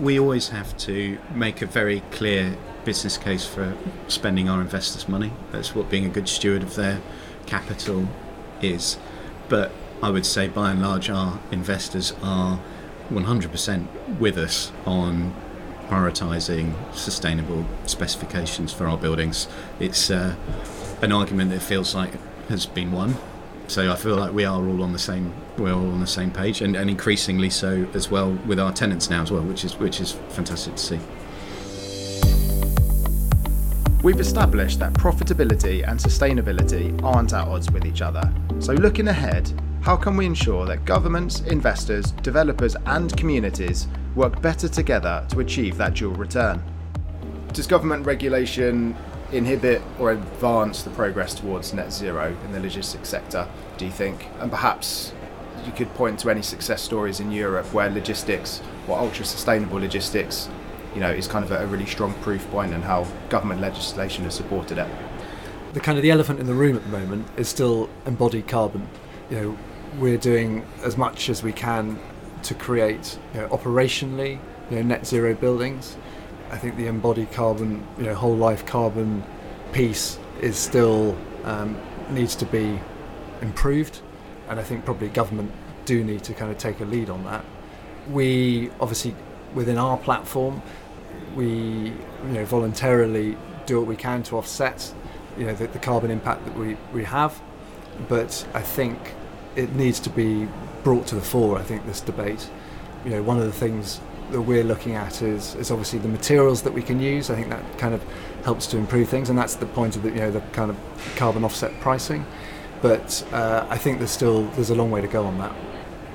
We 0.00 0.18
always 0.18 0.48
have 0.48 0.76
to 0.78 1.18
make 1.32 1.62
a 1.62 1.66
very 1.66 2.00
clear 2.10 2.56
business 2.84 3.16
case 3.16 3.46
for 3.46 3.76
spending 4.08 4.48
our 4.48 4.60
investors' 4.60 5.08
money. 5.08 5.32
That's 5.52 5.76
what 5.76 5.88
being 5.88 6.06
a 6.06 6.08
good 6.08 6.28
steward 6.28 6.64
of 6.64 6.74
their 6.74 7.00
capital 7.46 8.08
is. 8.62 8.98
But 9.48 9.70
I 10.02 10.10
would 10.10 10.26
say, 10.26 10.48
by 10.48 10.72
and 10.72 10.82
large, 10.82 11.08
our 11.08 11.38
investors 11.52 12.14
are 12.20 12.58
100% 13.10 14.18
with 14.18 14.36
us 14.36 14.72
on 14.84 15.36
prioritising 15.94 16.74
sustainable 16.92 17.64
specifications 17.86 18.72
for 18.72 18.88
our 18.88 18.98
buildings. 18.98 19.46
It's 19.78 20.10
uh, 20.10 20.34
an 21.02 21.12
argument 21.12 21.50
that 21.52 21.62
feels 21.62 21.94
like 21.94 22.12
has 22.48 22.66
been 22.66 22.90
won. 22.90 23.16
So 23.68 23.90
I 23.90 23.96
feel 23.96 24.16
like 24.16 24.32
we 24.32 24.44
are 24.44 24.60
all 24.60 24.82
on 24.82 24.92
the 24.92 24.98
same 24.98 25.32
we're 25.56 25.72
all 25.72 25.92
on 25.92 26.00
the 26.00 26.06
same 26.06 26.32
page, 26.32 26.60
and, 26.60 26.74
and 26.74 26.90
increasingly 26.90 27.48
so 27.48 27.86
as 27.94 28.10
well 28.10 28.32
with 28.46 28.58
our 28.58 28.72
tenants 28.72 29.08
now 29.08 29.22
as 29.22 29.30
well, 29.30 29.42
which 29.42 29.64
is 29.64 29.78
which 29.78 30.00
is 30.00 30.12
fantastic 30.30 30.74
to 30.74 30.82
see. 30.82 31.00
We've 34.02 34.20
established 34.20 34.80
that 34.80 34.92
profitability 34.94 35.88
and 35.88 35.98
sustainability 35.98 37.02
aren't 37.02 37.32
at 37.32 37.46
odds 37.48 37.70
with 37.70 37.86
each 37.86 38.02
other. 38.02 38.30
So 38.58 38.72
looking 38.74 39.08
ahead, 39.08 39.50
how 39.80 39.96
can 39.96 40.16
we 40.16 40.26
ensure 40.26 40.66
that 40.66 40.84
governments, 40.84 41.40
investors, 41.42 42.10
developers, 42.10 42.76
and 42.84 43.16
communities 43.16 43.86
work 44.14 44.40
better 44.40 44.68
together 44.68 45.24
to 45.30 45.40
achieve 45.40 45.76
that 45.76 45.94
dual 45.94 46.14
return? 46.14 46.62
Does 47.52 47.66
government 47.66 48.06
regulation 48.06 48.96
inhibit 49.32 49.82
or 49.98 50.12
advance 50.12 50.82
the 50.82 50.90
progress 50.90 51.34
towards 51.34 51.72
net 51.72 51.92
zero 51.92 52.36
in 52.44 52.52
the 52.52 52.60
logistics 52.60 53.08
sector, 53.08 53.48
do 53.76 53.84
you 53.84 53.90
think? 53.90 54.28
And 54.40 54.50
perhaps 54.50 55.12
you 55.66 55.72
could 55.72 55.92
point 55.94 56.18
to 56.20 56.30
any 56.30 56.42
success 56.42 56.82
stories 56.82 57.20
in 57.20 57.32
Europe 57.32 57.72
where 57.72 57.90
logistics 57.90 58.62
or 58.86 58.98
ultra 58.98 59.24
sustainable 59.24 59.78
logistics, 59.78 60.48
you 60.94 61.00
know, 61.00 61.10
is 61.10 61.26
kind 61.26 61.44
of 61.44 61.50
a 61.50 61.66
really 61.66 61.86
strong 61.86 62.14
proof 62.14 62.48
point 62.50 62.72
and 62.72 62.84
how 62.84 63.06
government 63.28 63.60
legislation 63.60 64.24
has 64.24 64.34
supported 64.34 64.78
it. 64.78 64.88
The 65.72 65.80
kind 65.80 65.98
of 65.98 66.02
the 66.02 66.10
elephant 66.10 66.38
in 66.38 66.46
the 66.46 66.54
room 66.54 66.76
at 66.76 66.84
the 66.84 66.90
moment 66.90 67.26
is 67.36 67.48
still 67.48 67.90
embodied 68.06 68.46
carbon. 68.46 68.88
You 69.30 69.36
know, 69.36 69.58
we're 69.98 70.18
doing 70.18 70.64
as 70.84 70.96
much 70.96 71.28
as 71.28 71.42
we 71.42 71.52
can 71.52 71.98
to 72.44 72.54
create 72.54 73.18
you 73.34 73.40
know, 73.40 73.48
operationally 73.48 74.38
you 74.70 74.76
know, 74.76 74.82
net 74.82 75.06
zero 75.06 75.34
buildings. 75.34 75.96
I 76.50 76.58
think 76.58 76.76
the 76.76 76.86
embodied 76.86 77.32
carbon, 77.32 77.86
you 77.98 78.04
know, 78.04 78.14
whole 78.14 78.36
life 78.36 78.64
carbon 78.64 79.24
piece 79.72 80.18
is 80.40 80.56
still 80.56 81.16
um, 81.44 81.78
needs 82.10 82.34
to 82.36 82.46
be 82.46 82.78
improved, 83.40 84.00
and 84.48 84.60
I 84.60 84.62
think 84.62 84.84
probably 84.84 85.08
government 85.08 85.50
do 85.84 86.04
need 86.04 86.22
to 86.24 86.34
kind 86.34 86.50
of 86.50 86.58
take 86.58 86.80
a 86.80 86.84
lead 86.84 87.10
on 87.10 87.24
that. 87.24 87.44
We 88.10 88.70
obviously 88.80 89.14
within 89.54 89.78
our 89.78 89.96
platform, 89.96 90.62
we 91.34 91.46
you 91.46 92.32
know 92.32 92.44
voluntarily 92.44 93.36
do 93.66 93.78
what 93.78 93.86
we 93.86 93.96
can 93.96 94.22
to 94.24 94.36
offset 94.36 94.92
you 95.38 95.46
know 95.46 95.54
the, 95.54 95.66
the 95.68 95.78
carbon 95.78 96.10
impact 96.10 96.44
that 96.44 96.56
we, 96.56 96.76
we 96.92 97.04
have, 97.04 97.40
but 98.08 98.46
I 98.54 98.60
think 98.60 98.98
it 99.56 99.74
needs 99.74 100.00
to 100.00 100.10
be 100.10 100.48
brought 100.84 101.06
to 101.08 101.14
the 101.16 101.20
fore. 101.20 101.58
I 101.58 101.62
think 101.62 101.84
this 101.86 102.00
debate, 102.00 102.48
you 103.04 103.10
know, 103.10 103.22
one 103.22 103.38
of 103.38 103.46
the 103.46 103.52
things 103.52 104.00
that 104.30 104.40
we're 104.40 104.64
looking 104.64 104.94
at 104.94 105.22
is, 105.22 105.54
is 105.56 105.70
obviously 105.70 105.98
the 105.98 106.08
materials 106.08 106.62
that 106.62 106.72
we 106.72 106.82
can 106.82 107.00
use. 107.00 107.30
I 107.30 107.34
think 107.34 107.48
that 107.48 107.78
kind 107.78 107.94
of 107.94 108.02
helps 108.44 108.66
to 108.68 108.76
improve 108.76 109.08
things, 109.08 109.28
and 109.30 109.38
that's 109.38 109.56
the 109.56 109.66
point 109.66 109.96
of 109.96 110.02
the 110.02 110.10
you 110.10 110.16
know 110.16 110.30
the 110.30 110.40
kind 110.52 110.70
of 110.70 110.76
carbon 111.16 111.44
offset 111.44 111.72
pricing. 111.80 112.24
But 112.82 113.26
uh, 113.32 113.66
I 113.68 113.78
think 113.78 113.98
there's 113.98 114.10
still 114.10 114.44
there's 114.50 114.70
a 114.70 114.74
long 114.74 114.90
way 114.90 115.00
to 115.00 115.08
go 115.08 115.24
on 115.24 115.38
that. 115.38 115.52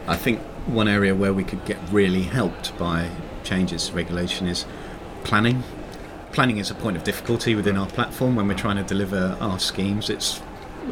I 0.08 0.16
think 0.16 0.40
one 0.68 0.88
area 0.88 1.14
where 1.16 1.34
we 1.34 1.44
could 1.44 1.66
get 1.66 1.78
really 1.92 2.24
helped 2.24 2.78
by 2.78 3.10
changes 3.44 3.90
to 3.90 3.94
regulation 3.96 4.48
is 4.48 4.66
planning. 5.24 5.64
Planning 6.32 6.58
is 6.58 6.70
a 6.70 6.76
point 6.76 6.96
of 6.96 7.04
difficulty 7.04 7.56
within 7.56 7.76
our 7.76 7.88
platform 7.88 8.36
when 8.36 8.48
we're 8.48 8.54
trying 8.54 8.76
to 8.78 8.84
deliver 8.84 9.36
our 9.40 9.58
schemes. 9.60 10.10
It's 10.10 10.42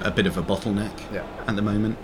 a 0.02 0.10
bit 0.10 0.26
of 0.26 0.36
a 0.38 0.42
bottleneck 0.42 0.92
Yeah. 1.14 1.26
at 1.48 1.56
the 1.56 1.62
moment. 1.62 1.98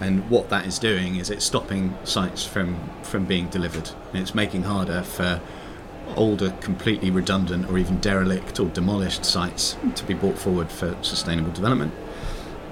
And 0.00 0.28
what 0.30 0.48
that 0.50 0.66
is 0.66 0.78
doing 0.78 1.16
is 1.16 1.30
it's 1.30 1.44
stopping 1.44 1.96
sites 2.04 2.44
from, 2.44 2.78
from 3.02 3.24
being 3.24 3.48
delivered. 3.48 3.90
And 4.12 4.22
it's 4.22 4.34
making 4.34 4.62
harder 4.62 5.02
for 5.02 5.40
older, 6.16 6.50
completely 6.60 7.10
redundant, 7.10 7.68
or 7.68 7.78
even 7.78 8.00
derelict 8.00 8.60
or 8.60 8.68
demolished 8.68 9.24
sites 9.24 9.76
to 9.94 10.04
be 10.04 10.14
brought 10.14 10.38
forward 10.38 10.70
for 10.70 10.96
sustainable 11.02 11.52
development. 11.52 11.92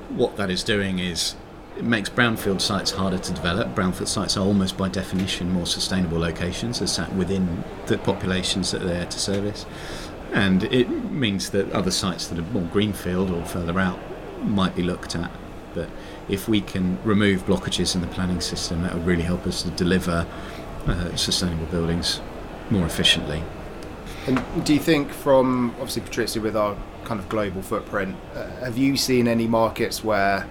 What 0.09 0.37
that 0.37 0.51
is 0.51 0.63
doing 0.63 0.99
is 0.99 1.35
it 1.77 1.85
makes 1.85 2.09
brownfield 2.09 2.61
sites 2.61 2.93
harder 2.93 3.19
to 3.19 3.33
develop. 3.33 3.75
Brownfield 3.75 4.09
sites 4.09 4.37
are 4.37 4.45
almost 4.45 4.79
by 4.79 4.89
definition 4.89 5.51
more 5.51 5.67
sustainable 5.67 6.19
locations. 6.19 6.79
They're 6.79 6.89
sat 6.89 7.15
within 7.15 7.65
the 7.87 7.99
populations 7.99 8.71
that 8.71 8.79
they're 8.79 8.95
there 8.95 9.07
to 9.07 9.19
service. 9.19 9.67
And 10.33 10.65
it 10.65 10.89
means 10.89 11.51
that 11.51 11.71
other 11.73 11.91
sites 11.91 12.29
that 12.29 12.39
are 12.39 12.43
more 12.53 12.69
greenfield 12.73 13.31
or 13.31 13.45
further 13.45 13.79
out 13.79 13.99
might 14.43 14.75
be 14.75 14.83
looked 14.83 15.15
at. 15.15 15.31
But 15.75 15.91
if 16.29 16.49
we 16.49 16.61
can 16.61 16.99
remove 17.05 17.47
blockages 17.47 17.95
in 17.95 18.01
the 18.01 18.07
planning 18.09 18.41
system, 18.41 18.83
that 18.83 18.95
would 18.95 19.07
really 19.07 19.23
help 19.23 19.47
us 19.47 19.63
to 19.63 19.71
deliver 19.71 20.27
uh, 20.87 21.17
sustainable 21.17 21.67
buildings 21.67 22.21
more 22.71 22.87
efficiently. 22.87 23.43
And 24.27 24.43
do 24.65 24.75
you 24.75 24.81
think, 24.81 25.13
from 25.13 25.71
obviously 25.81 26.03
Patrizia 26.03 26.43
with 26.43 26.57
our 26.57 26.77
kind 27.05 27.21
of 27.21 27.29
global 27.29 27.63
footprint, 27.63 28.17
uh, 28.35 28.49
have 28.65 28.77
you 28.77 28.97
seen 28.97 29.29
any 29.29 29.47
markets 29.47 30.03
where 30.03 30.49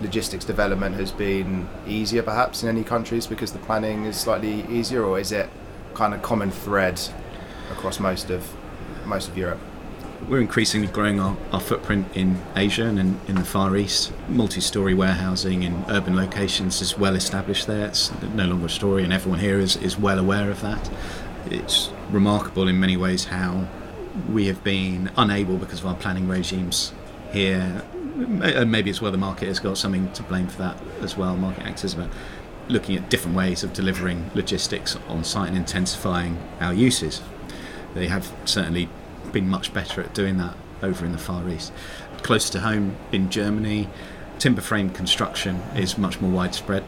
logistics 0.00 0.44
development 0.44 0.96
has 0.96 1.12
been 1.12 1.68
easier, 1.86 2.22
perhaps 2.22 2.62
in 2.62 2.68
any 2.68 2.84
countries 2.84 3.26
because 3.26 3.52
the 3.52 3.58
planning 3.60 4.04
is 4.04 4.18
slightly 4.18 4.66
easier, 4.68 5.02
or 5.02 5.18
is 5.18 5.32
it 5.32 5.48
kind 5.94 6.12
of 6.12 6.20
common 6.22 6.50
thread 6.50 7.00
across 7.70 7.98
most 7.98 8.30
of 8.30 8.54
most 9.06 9.28
of 9.28 9.38
Europe? 9.38 9.60
We're 10.28 10.40
increasingly 10.40 10.88
growing 10.88 11.20
our, 11.20 11.36
our 11.52 11.60
footprint 11.60 12.08
in 12.16 12.42
Asia 12.56 12.84
and 12.86 12.98
in, 12.98 13.20
in 13.28 13.34
the 13.36 13.44
Far 13.44 13.76
East. 13.76 14.12
Multi 14.28 14.60
story 14.60 14.92
warehousing 14.92 15.62
in 15.62 15.84
urban 15.88 16.16
locations 16.16 16.80
is 16.80 16.98
well 16.98 17.14
established 17.14 17.68
there. 17.68 17.86
It's 17.86 18.10
no 18.34 18.46
longer 18.46 18.66
a 18.66 18.70
story, 18.70 19.04
and 19.04 19.12
everyone 19.12 19.38
here 19.38 19.60
is, 19.60 19.76
is 19.76 19.96
well 19.96 20.18
aware 20.18 20.50
of 20.50 20.62
that. 20.62 20.90
It's 21.48 21.90
remarkable 22.10 22.66
in 22.66 22.80
many 22.80 22.96
ways 22.96 23.26
how 23.26 23.68
we 24.28 24.46
have 24.46 24.64
been 24.64 25.12
unable, 25.16 25.58
because 25.58 25.80
of 25.80 25.86
our 25.86 25.94
planning 25.94 26.26
regimes 26.26 26.92
here, 27.32 27.84
and 28.16 28.72
maybe 28.72 28.90
as 28.90 29.00
well 29.00 29.12
the 29.12 29.18
market 29.18 29.46
has 29.46 29.60
got 29.60 29.78
something 29.78 30.10
to 30.12 30.24
blame 30.24 30.48
for 30.48 30.58
that 30.58 30.76
as 31.02 31.16
well, 31.16 31.36
market 31.36 31.64
actors, 31.64 31.94
about 31.94 32.10
looking 32.68 32.96
at 32.96 33.08
different 33.10 33.36
ways 33.36 33.62
of 33.62 33.72
delivering 33.72 34.28
logistics 34.34 34.96
on 35.06 35.22
site 35.22 35.48
and 35.48 35.56
intensifying 35.56 36.36
our 36.58 36.74
uses. 36.74 37.22
They 37.94 38.08
have 38.08 38.32
certainly 38.44 38.88
been 39.32 39.48
much 39.48 39.72
better 39.72 40.00
at 40.00 40.14
doing 40.14 40.38
that 40.38 40.56
over 40.82 41.04
in 41.04 41.12
the 41.12 41.18
Far 41.18 41.48
East. 41.48 41.72
Closer 42.22 42.52
to 42.54 42.60
home 42.60 42.96
in 43.12 43.30
Germany, 43.30 43.88
timber 44.38 44.60
frame 44.60 44.90
construction 44.90 45.56
is 45.74 45.96
much 45.98 46.20
more 46.20 46.30
widespread. 46.30 46.84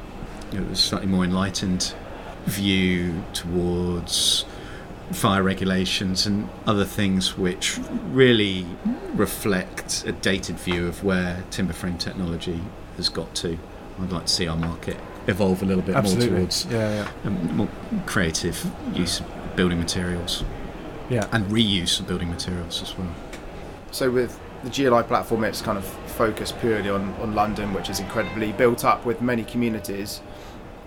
There's 0.50 0.70
a 0.70 0.76
slightly 0.76 1.08
more 1.08 1.24
enlightened 1.24 1.94
view 2.46 3.22
towards 3.32 4.44
fire 5.12 5.42
regulations 5.42 6.26
and 6.26 6.48
other 6.66 6.84
things 6.84 7.36
which 7.36 7.78
really 8.10 8.66
reflect 9.14 10.04
a 10.06 10.12
dated 10.12 10.58
view 10.58 10.86
of 10.86 11.02
where 11.02 11.44
timber 11.50 11.72
frame 11.72 11.98
technology 11.98 12.60
has 12.96 13.08
got 13.08 13.34
to. 13.34 13.58
I'd 14.00 14.12
like 14.12 14.26
to 14.26 14.32
see 14.32 14.46
our 14.46 14.56
market 14.56 14.96
evolve 15.26 15.62
a 15.62 15.66
little 15.66 15.82
bit 15.82 15.94
Absolutely. 15.94 16.30
more 16.30 16.38
towards 16.38 16.66
yeah, 16.66 17.10
yeah, 17.24 17.28
a 17.28 17.30
more 17.30 17.68
creative 18.06 18.70
use 18.94 19.20
of 19.20 19.26
building 19.56 19.78
materials 19.78 20.44
yeah. 21.08 21.28
and 21.32 21.44
reuse 21.46 22.00
of 22.00 22.06
building 22.06 22.30
materials 22.30 22.82
as 22.82 22.96
well. 22.96 23.12
So 23.90 24.10
with 24.10 24.38
the 24.64 24.70
GLI 24.70 25.04
platform, 25.04 25.44
it's 25.44 25.62
kind 25.62 25.78
of 25.78 25.84
focused 25.84 26.58
purely 26.60 26.90
on, 26.90 27.14
on 27.14 27.34
London, 27.34 27.72
which 27.72 27.88
is 27.88 28.00
incredibly 28.00 28.52
built 28.52 28.84
up 28.84 29.04
with 29.04 29.22
many 29.22 29.44
communities. 29.44 30.18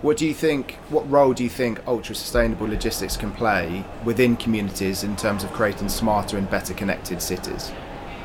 What 0.02 0.16
do 0.16 0.26
you 0.26 0.34
think? 0.34 0.78
What 0.88 1.08
role 1.10 1.32
do 1.32 1.44
you 1.44 1.50
think 1.50 1.80
ultra 1.86 2.14
sustainable 2.14 2.66
logistics 2.66 3.16
can 3.16 3.32
play 3.32 3.84
within 4.04 4.36
communities 4.36 5.04
in 5.04 5.16
terms 5.16 5.44
of 5.44 5.52
creating 5.52 5.88
smarter 5.88 6.36
and 6.36 6.50
better 6.50 6.74
connected 6.74 7.22
cities? 7.22 7.70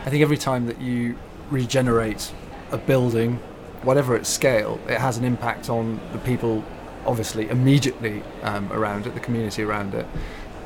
I 0.05 0.09
think 0.09 0.21
every 0.23 0.37
time 0.37 0.65
that 0.67 0.81
you 0.81 1.17
regenerate 1.51 2.31
a 2.71 2.77
building, 2.77 3.35
whatever 3.83 4.15
its 4.15 4.27
scale, 4.27 4.79
it 4.87 4.99
has 4.99 5.17
an 5.17 5.23
impact 5.23 5.69
on 5.69 5.99
the 6.11 6.17
people, 6.19 6.63
obviously, 7.05 7.47
immediately 7.49 8.23
um, 8.41 8.71
around 8.73 9.05
it, 9.05 9.13
the 9.13 9.19
community 9.19 9.63
around 9.63 9.93
it. 9.93 10.07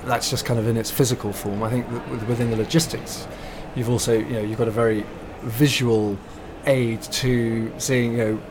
That's 0.05 0.29
just 0.29 0.45
kind 0.45 0.59
of 0.59 0.67
in 0.67 0.77
its 0.77 0.89
physical 0.89 1.31
form. 1.31 1.63
I 1.63 1.69
think 1.69 1.89
that 1.91 2.27
within 2.27 2.49
the 2.49 2.57
logistics, 2.57 3.27
you've 3.75 3.89
also, 3.89 4.17
you 4.17 4.33
know, 4.33 4.41
you've 4.41 4.57
got 4.57 4.67
a 4.67 4.71
very 4.71 5.05
visual 5.41 6.17
aid 6.65 7.01
to 7.03 7.71
seeing, 7.77 8.13
you 8.13 8.17
know, 8.17 8.41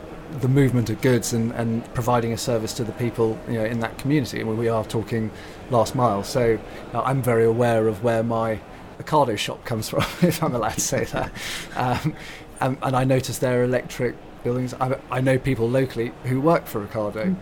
the 0.40 0.48
movement 0.48 0.90
of 0.90 1.00
goods 1.00 1.32
and, 1.32 1.50
and 1.52 1.92
providing 1.92 2.32
a 2.32 2.38
service 2.38 2.72
to 2.74 2.84
the 2.84 2.92
people, 2.92 3.38
you 3.48 3.54
know, 3.54 3.64
in 3.64 3.80
that 3.80 3.98
community. 3.98 4.40
And 4.40 4.58
we 4.58 4.68
are 4.68 4.84
talking 4.84 5.30
last 5.70 5.94
mile, 5.94 6.22
so 6.22 6.58
I'm 6.94 7.22
very 7.22 7.44
aware 7.44 7.88
of 7.88 8.04
where 8.04 8.22
my 8.22 8.60
Ocado 9.00 9.36
shop 9.36 9.64
comes 9.64 9.88
from, 9.88 10.02
if 10.22 10.42
I'm 10.42 10.54
allowed 10.54 10.74
to 10.74 10.80
say 10.80 11.04
that. 11.04 11.32
Um, 11.74 12.14
and, 12.60 12.78
and 12.82 12.96
I 12.96 13.04
notice 13.04 13.38
there 13.38 13.60
are 13.60 13.64
electric 13.64 14.14
buildings. 14.44 14.74
I, 14.74 14.98
I 15.10 15.20
know 15.20 15.38
people 15.38 15.68
locally 15.68 16.12
who 16.24 16.40
work 16.40 16.66
for 16.66 16.86
Ocado. 16.86 17.34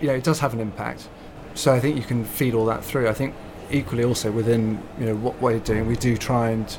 You 0.00 0.08
know, 0.08 0.14
it 0.14 0.24
does 0.24 0.40
have 0.40 0.52
an 0.52 0.60
impact. 0.60 1.08
So 1.54 1.72
I 1.72 1.80
think 1.80 1.96
you 1.96 2.02
can 2.02 2.24
feed 2.24 2.54
all 2.54 2.64
that 2.66 2.84
through. 2.84 3.08
I 3.08 3.12
think 3.12 3.34
equally 3.72 4.04
also 4.04 4.30
within 4.30 4.82
you 4.98 5.06
know 5.06 5.16
what 5.16 5.40
we're 5.40 5.58
doing, 5.58 5.86
we 5.86 5.96
do 5.96 6.16
try 6.16 6.50
and 6.50 6.78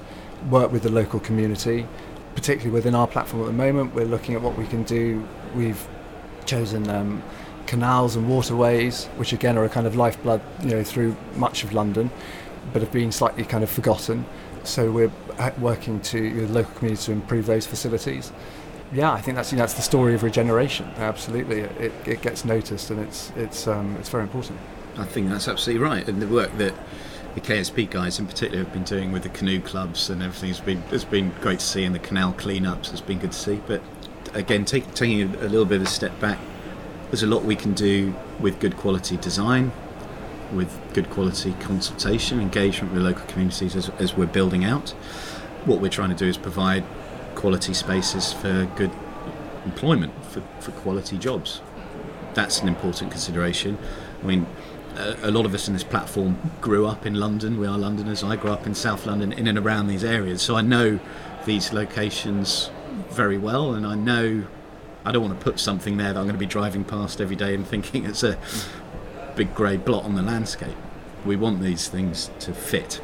work 0.49 0.71
with 0.71 0.83
the 0.83 0.91
local 0.91 1.19
community, 1.19 1.85
particularly 2.35 2.71
within 2.71 2.95
our 2.95 3.07
platform 3.07 3.43
at 3.43 3.47
the 3.47 3.53
moment. 3.53 3.93
We're 3.93 4.05
looking 4.05 4.35
at 4.35 4.41
what 4.41 4.57
we 4.57 4.67
can 4.67 4.83
do. 4.83 5.25
We've 5.55 5.87
chosen 6.45 6.89
um, 6.89 7.23
canals 7.65 8.15
and 8.15 8.29
waterways, 8.29 9.05
which 9.17 9.33
again 9.33 9.57
are 9.57 9.65
a 9.65 9.69
kind 9.69 9.87
of 9.87 9.95
lifeblood, 9.95 10.41
you 10.61 10.69
know, 10.69 10.83
through 10.83 11.15
much 11.35 11.63
of 11.63 11.73
London, 11.73 12.11
but 12.71 12.81
have 12.81 12.91
been 12.91 13.11
slightly 13.11 13.43
kind 13.43 13.63
of 13.63 13.69
forgotten. 13.69 14.25
So 14.63 14.91
we're 14.91 15.11
working 15.59 15.99
to 16.01 16.23
you 16.23 16.41
know, 16.41 16.47
the 16.47 16.53
local 16.53 16.73
community 16.75 17.03
to 17.05 17.11
improve 17.11 17.45
those 17.45 17.65
facilities. 17.65 18.31
Yeah, 18.93 19.11
I 19.11 19.21
think 19.21 19.35
that's 19.35 19.51
you 19.51 19.57
know, 19.57 19.63
that's 19.63 19.73
the 19.73 19.81
story 19.81 20.13
of 20.13 20.23
regeneration. 20.23 20.85
Absolutely, 20.97 21.61
it, 21.61 21.91
it 22.05 22.21
gets 22.21 22.45
noticed 22.45 22.91
and 22.91 22.99
it's 22.99 23.31
it's 23.35 23.67
um, 23.67 23.95
it's 23.99 24.09
very 24.09 24.23
important. 24.23 24.59
I 24.97 25.05
think 25.05 25.29
that's 25.29 25.47
absolutely 25.47 25.83
right, 25.83 26.07
and 26.07 26.21
the 26.21 26.27
work 26.27 26.55
that 26.57 26.73
the 27.35 27.41
KSP 27.41 27.89
guys 27.89 28.19
in 28.19 28.27
particular 28.27 28.63
have 28.63 28.73
been 28.73 28.83
doing 28.83 29.11
with 29.11 29.23
the 29.23 29.29
canoe 29.29 29.59
clubs 29.59 30.09
and 30.11 30.21
everything 30.21 30.49
has 30.49 30.59
been 30.59 30.81
has 30.83 31.03
been 31.03 31.31
great 31.41 31.59
to 31.59 31.65
see, 31.65 31.83
and 31.83 31.95
the 31.95 31.99
canal 31.99 32.33
cleanups 32.33 32.91
has 32.91 33.01
been 33.01 33.19
good 33.19 33.31
to 33.31 33.37
see. 33.37 33.61
But 33.65 33.81
again, 34.33 34.65
take, 34.65 34.93
taking 34.93 35.21
a, 35.21 35.25
a 35.25 35.49
little 35.49 35.65
bit 35.65 35.77
of 35.77 35.87
a 35.87 35.89
step 35.89 36.19
back, 36.19 36.39
there's 37.09 37.23
a 37.23 37.27
lot 37.27 37.43
we 37.43 37.55
can 37.55 37.73
do 37.73 38.15
with 38.39 38.59
good 38.59 38.77
quality 38.77 39.17
design, 39.17 39.71
with 40.51 40.79
good 40.93 41.09
quality 41.09 41.53
consultation, 41.53 42.39
engagement 42.39 42.93
with 42.93 43.03
local 43.03 43.25
communities 43.25 43.75
as, 43.75 43.89
as 43.99 44.15
we're 44.15 44.25
building 44.27 44.63
out. 44.63 44.91
What 45.65 45.79
we're 45.79 45.89
trying 45.89 46.09
to 46.09 46.15
do 46.15 46.27
is 46.27 46.37
provide 46.37 46.83
quality 47.35 47.73
spaces 47.73 48.33
for 48.33 48.69
good 48.75 48.91
employment, 49.65 50.13
for, 50.25 50.41
for 50.59 50.71
quality 50.71 51.17
jobs. 51.17 51.61
That's 52.33 52.61
an 52.61 52.67
important 52.67 53.11
consideration. 53.11 53.77
I 54.21 54.25
mean, 54.25 54.45
a, 54.97 55.31
lot 55.31 55.45
of 55.45 55.53
us 55.53 55.67
in 55.67 55.73
this 55.73 55.83
platform 55.83 56.37
grew 56.61 56.85
up 56.85 57.05
in 57.05 57.15
London. 57.15 57.59
We 57.59 57.67
are 57.67 57.77
Londoners. 57.77 58.23
I 58.23 58.35
grew 58.35 58.51
up 58.51 58.65
in 58.67 58.75
South 58.75 59.05
London, 59.05 59.33
in 59.33 59.47
and 59.47 59.57
around 59.57 59.87
these 59.87 60.03
areas. 60.03 60.41
So 60.41 60.55
I 60.55 60.61
know 60.61 60.99
these 61.45 61.73
locations 61.73 62.69
very 63.09 63.37
well, 63.37 63.73
and 63.73 63.85
I 63.85 63.95
know 63.95 64.43
I 65.05 65.11
don't 65.11 65.23
want 65.23 65.37
to 65.37 65.43
put 65.43 65.59
something 65.59 65.97
there 65.97 66.13
that 66.13 66.19
I'm 66.19 66.25
going 66.25 66.35
to 66.35 66.39
be 66.39 66.45
driving 66.45 66.83
past 66.83 67.19
every 67.19 67.35
day 67.35 67.53
and 67.53 67.67
thinking 67.67 68.05
it's 68.05 68.23
a 68.23 68.37
big 69.35 69.53
grey 69.55 69.77
blot 69.77 70.03
on 70.05 70.15
the 70.15 70.21
landscape. 70.21 70.75
We 71.25 71.35
want 71.35 71.61
these 71.61 71.87
things 71.87 72.29
to 72.39 72.53
fit. 72.53 73.01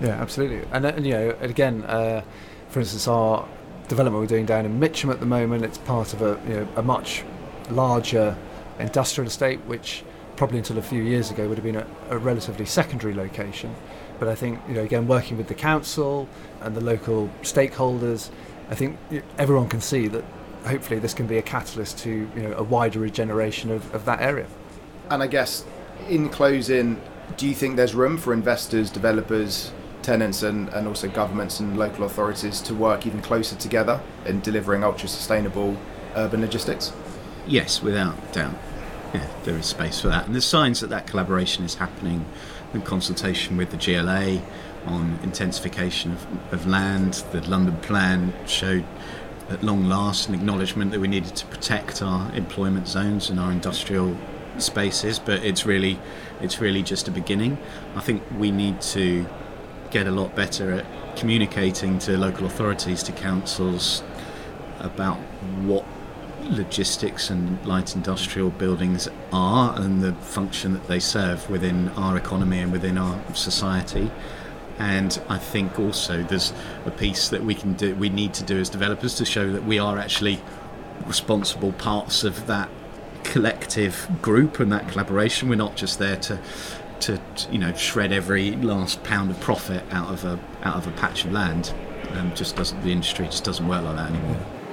Yeah, 0.00 0.20
absolutely. 0.20 0.68
And, 0.72 0.84
and 0.84 1.06
you 1.06 1.12
know, 1.12 1.36
again, 1.40 1.84
uh, 1.84 2.22
for 2.68 2.80
instance, 2.80 3.08
our 3.08 3.48
development 3.88 4.20
we're 4.20 4.26
doing 4.26 4.46
down 4.46 4.66
in 4.66 4.78
Mitcham 4.78 5.10
at 5.10 5.20
the 5.20 5.26
moment. 5.26 5.64
It's 5.64 5.78
part 5.78 6.12
of 6.12 6.22
a, 6.22 6.40
you 6.48 6.54
know, 6.54 6.68
a 6.76 6.82
much 6.82 7.24
larger 7.70 8.36
industrial 8.78 9.28
estate, 9.28 9.60
which 9.60 10.04
probably 10.36 10.58
until 10.58 10.78
a 10.78 10.82
few 10.82 11.02
years 11.02 11.30
ago 11.30 11.48
would 11.48 11.58
have 11.58 11.64
been 11.64 11.76
a, 11.76 11.86
a 12.10 12.18
relatively 12.18 12.66
secondary 12.66 13.14
location. 13.14 13.74
But 14.18 14.28
I 14.28 14.34
think, 14.34 14.60
you 14.68 14.74
know, 14.74 14.82
again, 14.82 15.06
working 15.06 15.36
with 15.36 15.48
the 15.48 15.54
council 15.54 16.28
and 16.60 16.76
the 16.76 16.80
local 16.80 17.30
stakeholders, 17.42 18.30
I 18.70 18.74
think 18.74 18.98
everyone 19.38 19.68
can 19.68 19.80
see 19.80 20.08
that 20.08 20.24
hopefully 20.64 20.98
this 20.98 21.14
can 21.14 21.26
be 21.26 21.36
a 21.36 21.42
catalyst 21.42 21.98
to 21.98 22.10
you 22.10 22.42
know 22.42 22.54
a 22.56 22.62
wider 22.62 22.98
regeneration 22.98 23.70
of, 23.70 23.94
of 23.94 24.04
that 24.06 24.20
area. 24.20 24.46
And 25.10 25.22
I 25.22 25.26
guess 25.26 25.64
in 26.08 26.28
closing, 26.28 27.00
do 27.36 27.46
you 27.46 27.54
think 27.54 27.76
there's 27.76 27.94
room 27.94 28.16
for 28.16 28.32
investors, 28.32 28.90
developers, 28.90 29.72
tenants, 30.02 30.42
and, 30.42 30.68
and 30.70 30.88
also 30.88 31.08
governments 31.08 31.60
and 31.60 31.76
local 31.78 32.04
authorities 32.04 32.60
to 32.62 32.74
work 32.74 33.06
even 33.06 33.20
closer 33.20 33.56
together 33.56 34.00
in 34.26 34.40
delivering 34.40 34.82
ultra 34.82 35.08
sustainable 35.08 35.76
urban 36.16 36.40
logistics? 36.40 36.92
Yes, 37.46 37.82
without 37.82 38.32
doubt. 38.32 38.54
Yeah, 39.14 39.28
there 39.44 39.56
is 39.56 39.66
space 39.66 40.00
for 40.00 40.08
that. 40.08 40.26
And 40.26 40.34
there's 40.34 40.44
signs 40.44 40.80
that 40.80 40.90
that 40.90 41.06
collaboration 41.06 41.64
is 41.64 41.76
happening 41.76 42.26
in 42.72 42.82
consultation 42.82 43.56
with 43.56 43.70
the 43.70 43.76
GLA 43.76 44.42
on 44.86 45.20
intensification 45.22 46.12
of, 46.12 46.26
of 46.52 46.66
land. 46.66 47.24
The 47.30 47.40
London 47.48 47.76
plan 47.76 48.34
showed 48.46 48.84
at 49.48 49.62
long 49.62 49.84
last 49.84 50.28
an 50.28 50.34
acknowledgement 50.34 50.90
that 50.90 51.00
we 51.00 51.06
needed 51.06 51.36
to 51.36 51.46
protect 51.46 52.02
our 52.02 52.32
employment 52.34 52.88
zones 52.88 53.30
and 53.30 53.38
our 53.38 53.52
industrial 53.52 54.16
spaces, 54.58 55.20
but 55.20 55.44
it's 55.44 55.64
really 55.64 55.98
it's 56.40 56.60
really 56.60 56.82
just 56.82 57.06
a 57.06 57.10
beginning. 57.10 57.58
I 57.94 58.00
think 58.00 58.22
we 58.36 58.50
need 58.50 58.80
to 58.80 59.26
get 59.90 60.08
a 60.08 60.10
lot 60.10 60.34
better 60.34 60.72
at 60.72 61.16
communicating 61.16 62.00
to 62.00 62.18
local 62.18 62.46
authorities, 62.46 63.02
to 63.04 63.12
councils 63.12 64.02
about 64.80 65.18
what 65.62 65.84
logistics 66.44 67.30
and 67.30 67.64
light 67.66 67.94
industrial 67.94 68.50
buildings 68.50 69.08
are 69.32 69.78
and 69.80 70.02
the 70.02 70.12
function 70.14 70.72
that 70.74 70.86
they 70.86 71.00
serve 71.00 71.48
within 71.50 71.88
our 71.90 72.16
economy 72.16 72.60
and 72.60 72.72
within 72.72 72.98
our 72.98 73.20
society. 73.34 74.10
And 74.78 75.20
I 75.28 75.38
think 75.38 75.78
also 75.78 76.22
there's 76.22 76.52
a 76.84 76.90
piece 76.90 77.28
that 77.28 77.44
we 77.44 77.54
can 77.54 77.74
do 77.74 77.94
we 77.94 78.08
need 78.08 78.34
to 78.34 78.44
do 78.44 78.58
as 78.58 78.68
developers 78.68 79.14
to 79.16 79.24
show 79.24 79.52
that 79.52 79.64
we 79.64 79.78
are 79.78 79.98
actually 79.98 80.40
responsible 81.06 81.72
parts 81.72 82.24
of 82.24 82.46
that 82.46 82.68
collective 83.22 84.08
group 84.20 84.58
and 84.58 84.72
that 84.72 84.88
collaboration. 84.88 85.48
We're 85.48 85.56
not 85.56 85.76
just 85.76 85.98
there 85.98 86.16
to 86.16 86.40
to 87.00 87.20
you 87.50 87.58
know 87.58 87.72
shred 87.74 88.12
every 88.12 88.52
last 88.56 89.02
pound 89.04 89.30
of 89.30 89.40
profit 89.40 89.84
out 89.90 90.12
of 90.12 90.24
a 90.24 90.40
out 90.62 90.76
of 90.76 90.86
a 90.86 90.92
patch 90.92 91.24
of 91.24 91.32
land. 91.32 91.72
Um, 92.12 92.34
just 92.34 92.56
doesn't 92.56 92.82
the 92.82 92.92
industry 92.92 93.26
just 93.26 93.44
doesn't 93.44 93.66
work 93.66 93.84
like 93.84 93.96
that 93.96 94.10
anymore 94.10 94.63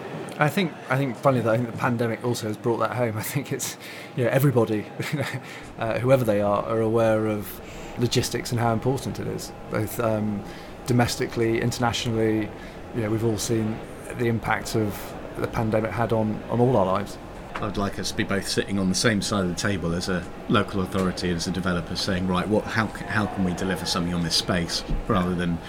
I 0.42 0.50
think 0.50 0.74
I 0.90 0.98
think 0.98 1.16
funny 1.18 1.40
that 1.40 1.54
I 1.54 1.56
think 1.56 1.70
the 1.70 1.78
pandemic 1.78 2.26
also 2.26 2.48
has 2.48 2.58
brought 2.58 2.78
that 2.78 2.94
home. 2.94 3.16
I 3.18 3.22
think 3.22 3.54
it's 3.54 3.78
you 4.16 4.24
know 4.24 4.32
everybody, 4.32 4.88
uh, 5.78 6.00
whoever 6.00 6.24
they 6.24 6.42
are, 6.42 6.64
are 6.64 6.82
aware 6.82 7.28
of 7.28 7.62
logistics 8.00 8.52
and 8.52 8.60
how 8.60 8.74
important 8.74 9.20
it 9.20 9.28
is, 9.28 9.52
both 9.70 10.00
um, 10.00 10.44
domestically, 10.88 11.62
internationally. 11.62 12.50
You 12.96 13.02
know, 13.04 13.12
we've 13.12 13.24
all 13.24 13.38
seen 13.38 13.78
the 14.18 14.26
impact 14.26 14.76
of 14.76 15.14
the 15.38 15.48
pandemic 15.48 15.92
had 15.92 16.12
on, 16.12 16.42
on 16.50 16.60
all 16.60 16.76
our 16.76 16.88
lives. 16.88 17.20
I'd 17.56 17.78
like 17.78 18.00
us 18.00 18.10
to 18.10 18.18
be 18.18 18.24
both 18.24 18.48
sitting 18.48 18.80
on 18.80 18.90
the 18.90 18.96
same 18.96 19.22
side 19.22 19.44
of 19.44 19.50
the 19.50 19.56
table 19.56 19.94
as 19.94 20.10
a 20.10 20.26
local 20.50 20.82
authority 20.82 21.28
and 21.28 21.38
as 21.38 21.46
a 21.46 21.52
developer, 21.52 21.96
saying, 21.96 22.28
right, 22.28 22.48
what, 22.48 22.64
how, 22.64 22.88
how 22.88 23.28
can 23.28 23.44
we 23.44 23.54
deliver 23.54 23.86
something 23.86 24.16
on 24.16 24.24
this 24.24 24.36
space, 24.36 24.84
rather 25.08 25.36
than 25.36 25.60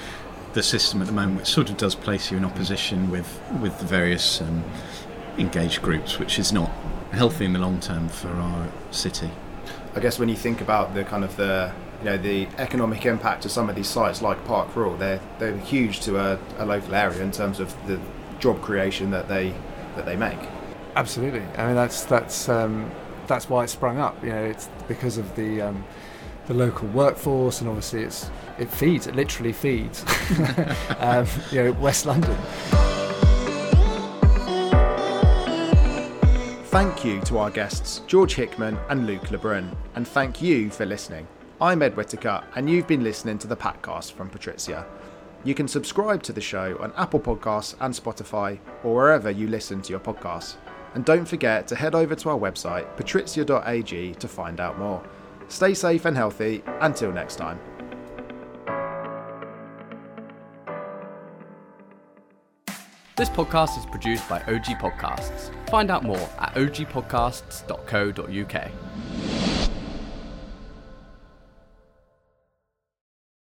the 0.54 0.62
system 0.62 1.00
at 1.00 1.06
the 1.06 1.12
moment, 1.12 1.38
which 1.38 1.48
sort 1.48 1.70
of 1.70 1.76
does 1.76 1.94
place 1.94 2.30
you 2.30 2.36
in 2.36 2.44
opposition 2.44 3.10
with 3.10 3.40
with 3.60 3.78
the 3.78 3.84
various 3.84 4.40
um, 4.40 4.64
engaged 5.38 5.82
groups, 5.82 6.18
which 6.18 6.38
is 6.38 6.52
not 6.52 6.70
healthy 7.12 7.44
in 7.44 7.52
the 7.52 7.58
long 7.58 7.80
term 7.80 8.08
for 8.08 8.28
our 8.28 8.68
city. 8.90 9.30
I 9.94 10.00
guess 10.00 10.18
when 10.18 10.28
you 10.28 10.36
think 10.36 10.60
about 10.60 10.94
the 10.94 11.04
kind 11.04 11.24
of 11.24 11.36
the 11.36 11.72
you 12.00 12.06
know 12.06 12.16
the 12.16 12.48
economic 12.58 13.06
impact 13.06 13.44
of 13.44 13.50
some 13.50 13.68
of 13.68 13.76
these 13.76 13.88
sites 13.88 14.22
like 14.22 14.44
Park 14.44 14.74
Royal, 14.74 14.96
they're 14.96 15.20
they're 15.38 15.56
huge 15.58 16.00
to 16.00 16.18
a, 16.18 16.38
a 16.58 16.66
local 16.66 16.94
area 16.94 17.22
in 17.22 17.30
terms 17.30 17.60
of 17.60 17.74
the 17.86 18.00
job 18.38 18.60
creation 18.60 19.10
that 19.10 19.28
they 19.28 19.54
that 19.96 20.04
they 20.04 20.16
make. 20.16 20.38
Absolutely. 20.96 21.42
I 21.56 21.66
mean 21.66 21.74
that's 21.74 22.04
that's 22.04 22.48
um, 22.48 22.90
that's 23.26 23.48
why 23.48 23.64
it 23.64 23.68
sprung 23.68 23.98
up. 23.98 24.22
You 24.22 24.30
know, 24.30 24.44
it's 24.44 24.68
because 24.88 25.18
of 25.18 25.34
the 25.36 25.60
um, 25.62 25.84
the 26.46 26.54
local 26.54 26.88
workforce, 26.88 27.60
and 27.60 27.68
obviously 27.68 28.02
it's 28.02 28.30
it 28.58 28.70
feeds. 28.70 29.06
It 29.06 29.14
literally 29.14 29.52
feeds. 29.52 30.04
um, 30.98 31.26
you 31.50 31.64
know, 31.64 31.72
West 31.72 32.06
London. 32.06 32.36
Thank 36.66 37.04
you 37.04 37.20
to 37.22 37.38
our 37.38 37.50
guests 37.50 38.00
George 38.06 38.34
Hickman 38.34 38.78
and 38.88 39.06
Luke 39.06 39.30
Le 39.30 39.38
Brun, 39.38 39.76
and 39.94 40.06
thank 40.06 40.40
you 40.40 40.70
for 40.70 40.86
listening. 40.86 41.26
I'm 41.60 41.82
Ed 41.82 41.96
Whittaker, 41.96 42.42
and 42.56 42.68
you've 42.68 42.88
been 42.88 43.04
listening 43.04 43.38
to 43.38 43.46
the 43.46 43.56
Patcast 43.56 44.12
from 44.12 44.30
Patrizia. 44.30 44.84
You 45.44 45.54
can 45.54 45.68
subscribe 45.68 46.22
to 46.24 46.32
the 46.32 46.40
show 46.40 46.76
on 46.80 46.92
Apple 46.96 47.20
Podcasts 47.20 47.74
and 47.80 47.92
Spotify, 47.92 48.58
or 48.82 48.94
wherever 48.94 49.30
you 49.30 49.48
listen 49.48 49.82
to 49.82 49.90
your 49.90 50.00
podcasts. 50.00 50.56
And 50.94 51.04
don't 51.04 51.26
forget 51.26 51.66
to 51.68 51.76
head 51.76 51.94
over 51.94 52.14
to 52.14 52.30
our 52.30 52.38
website, 52.38 52.86
patrizia.ag, 52.96 54.14
to 54.14 54.28
find 54.28 54.60
out 54.60 54.78
more. 54.78 55.02
Stay 55.52 55.74
safe 55.74 56.06
and 56.06 56.16
healthy. 56.16 56.62
Until 56.80 57.12
next 57.12 57.36
time. 57.36 57.60
This 63.16 63.28
podcast 63.28 63.78
is 63.78 63.84
produced 63.84 64.26
by 64.30 64.40
OG 64.40 64.78
Podcasts. 64.80 65.50
Find 65.68 65.90
out 65.90 66.04
more 66.04 66.30
at 66.38 66.54
ogpodcasts.co.uk. 66.54 69.41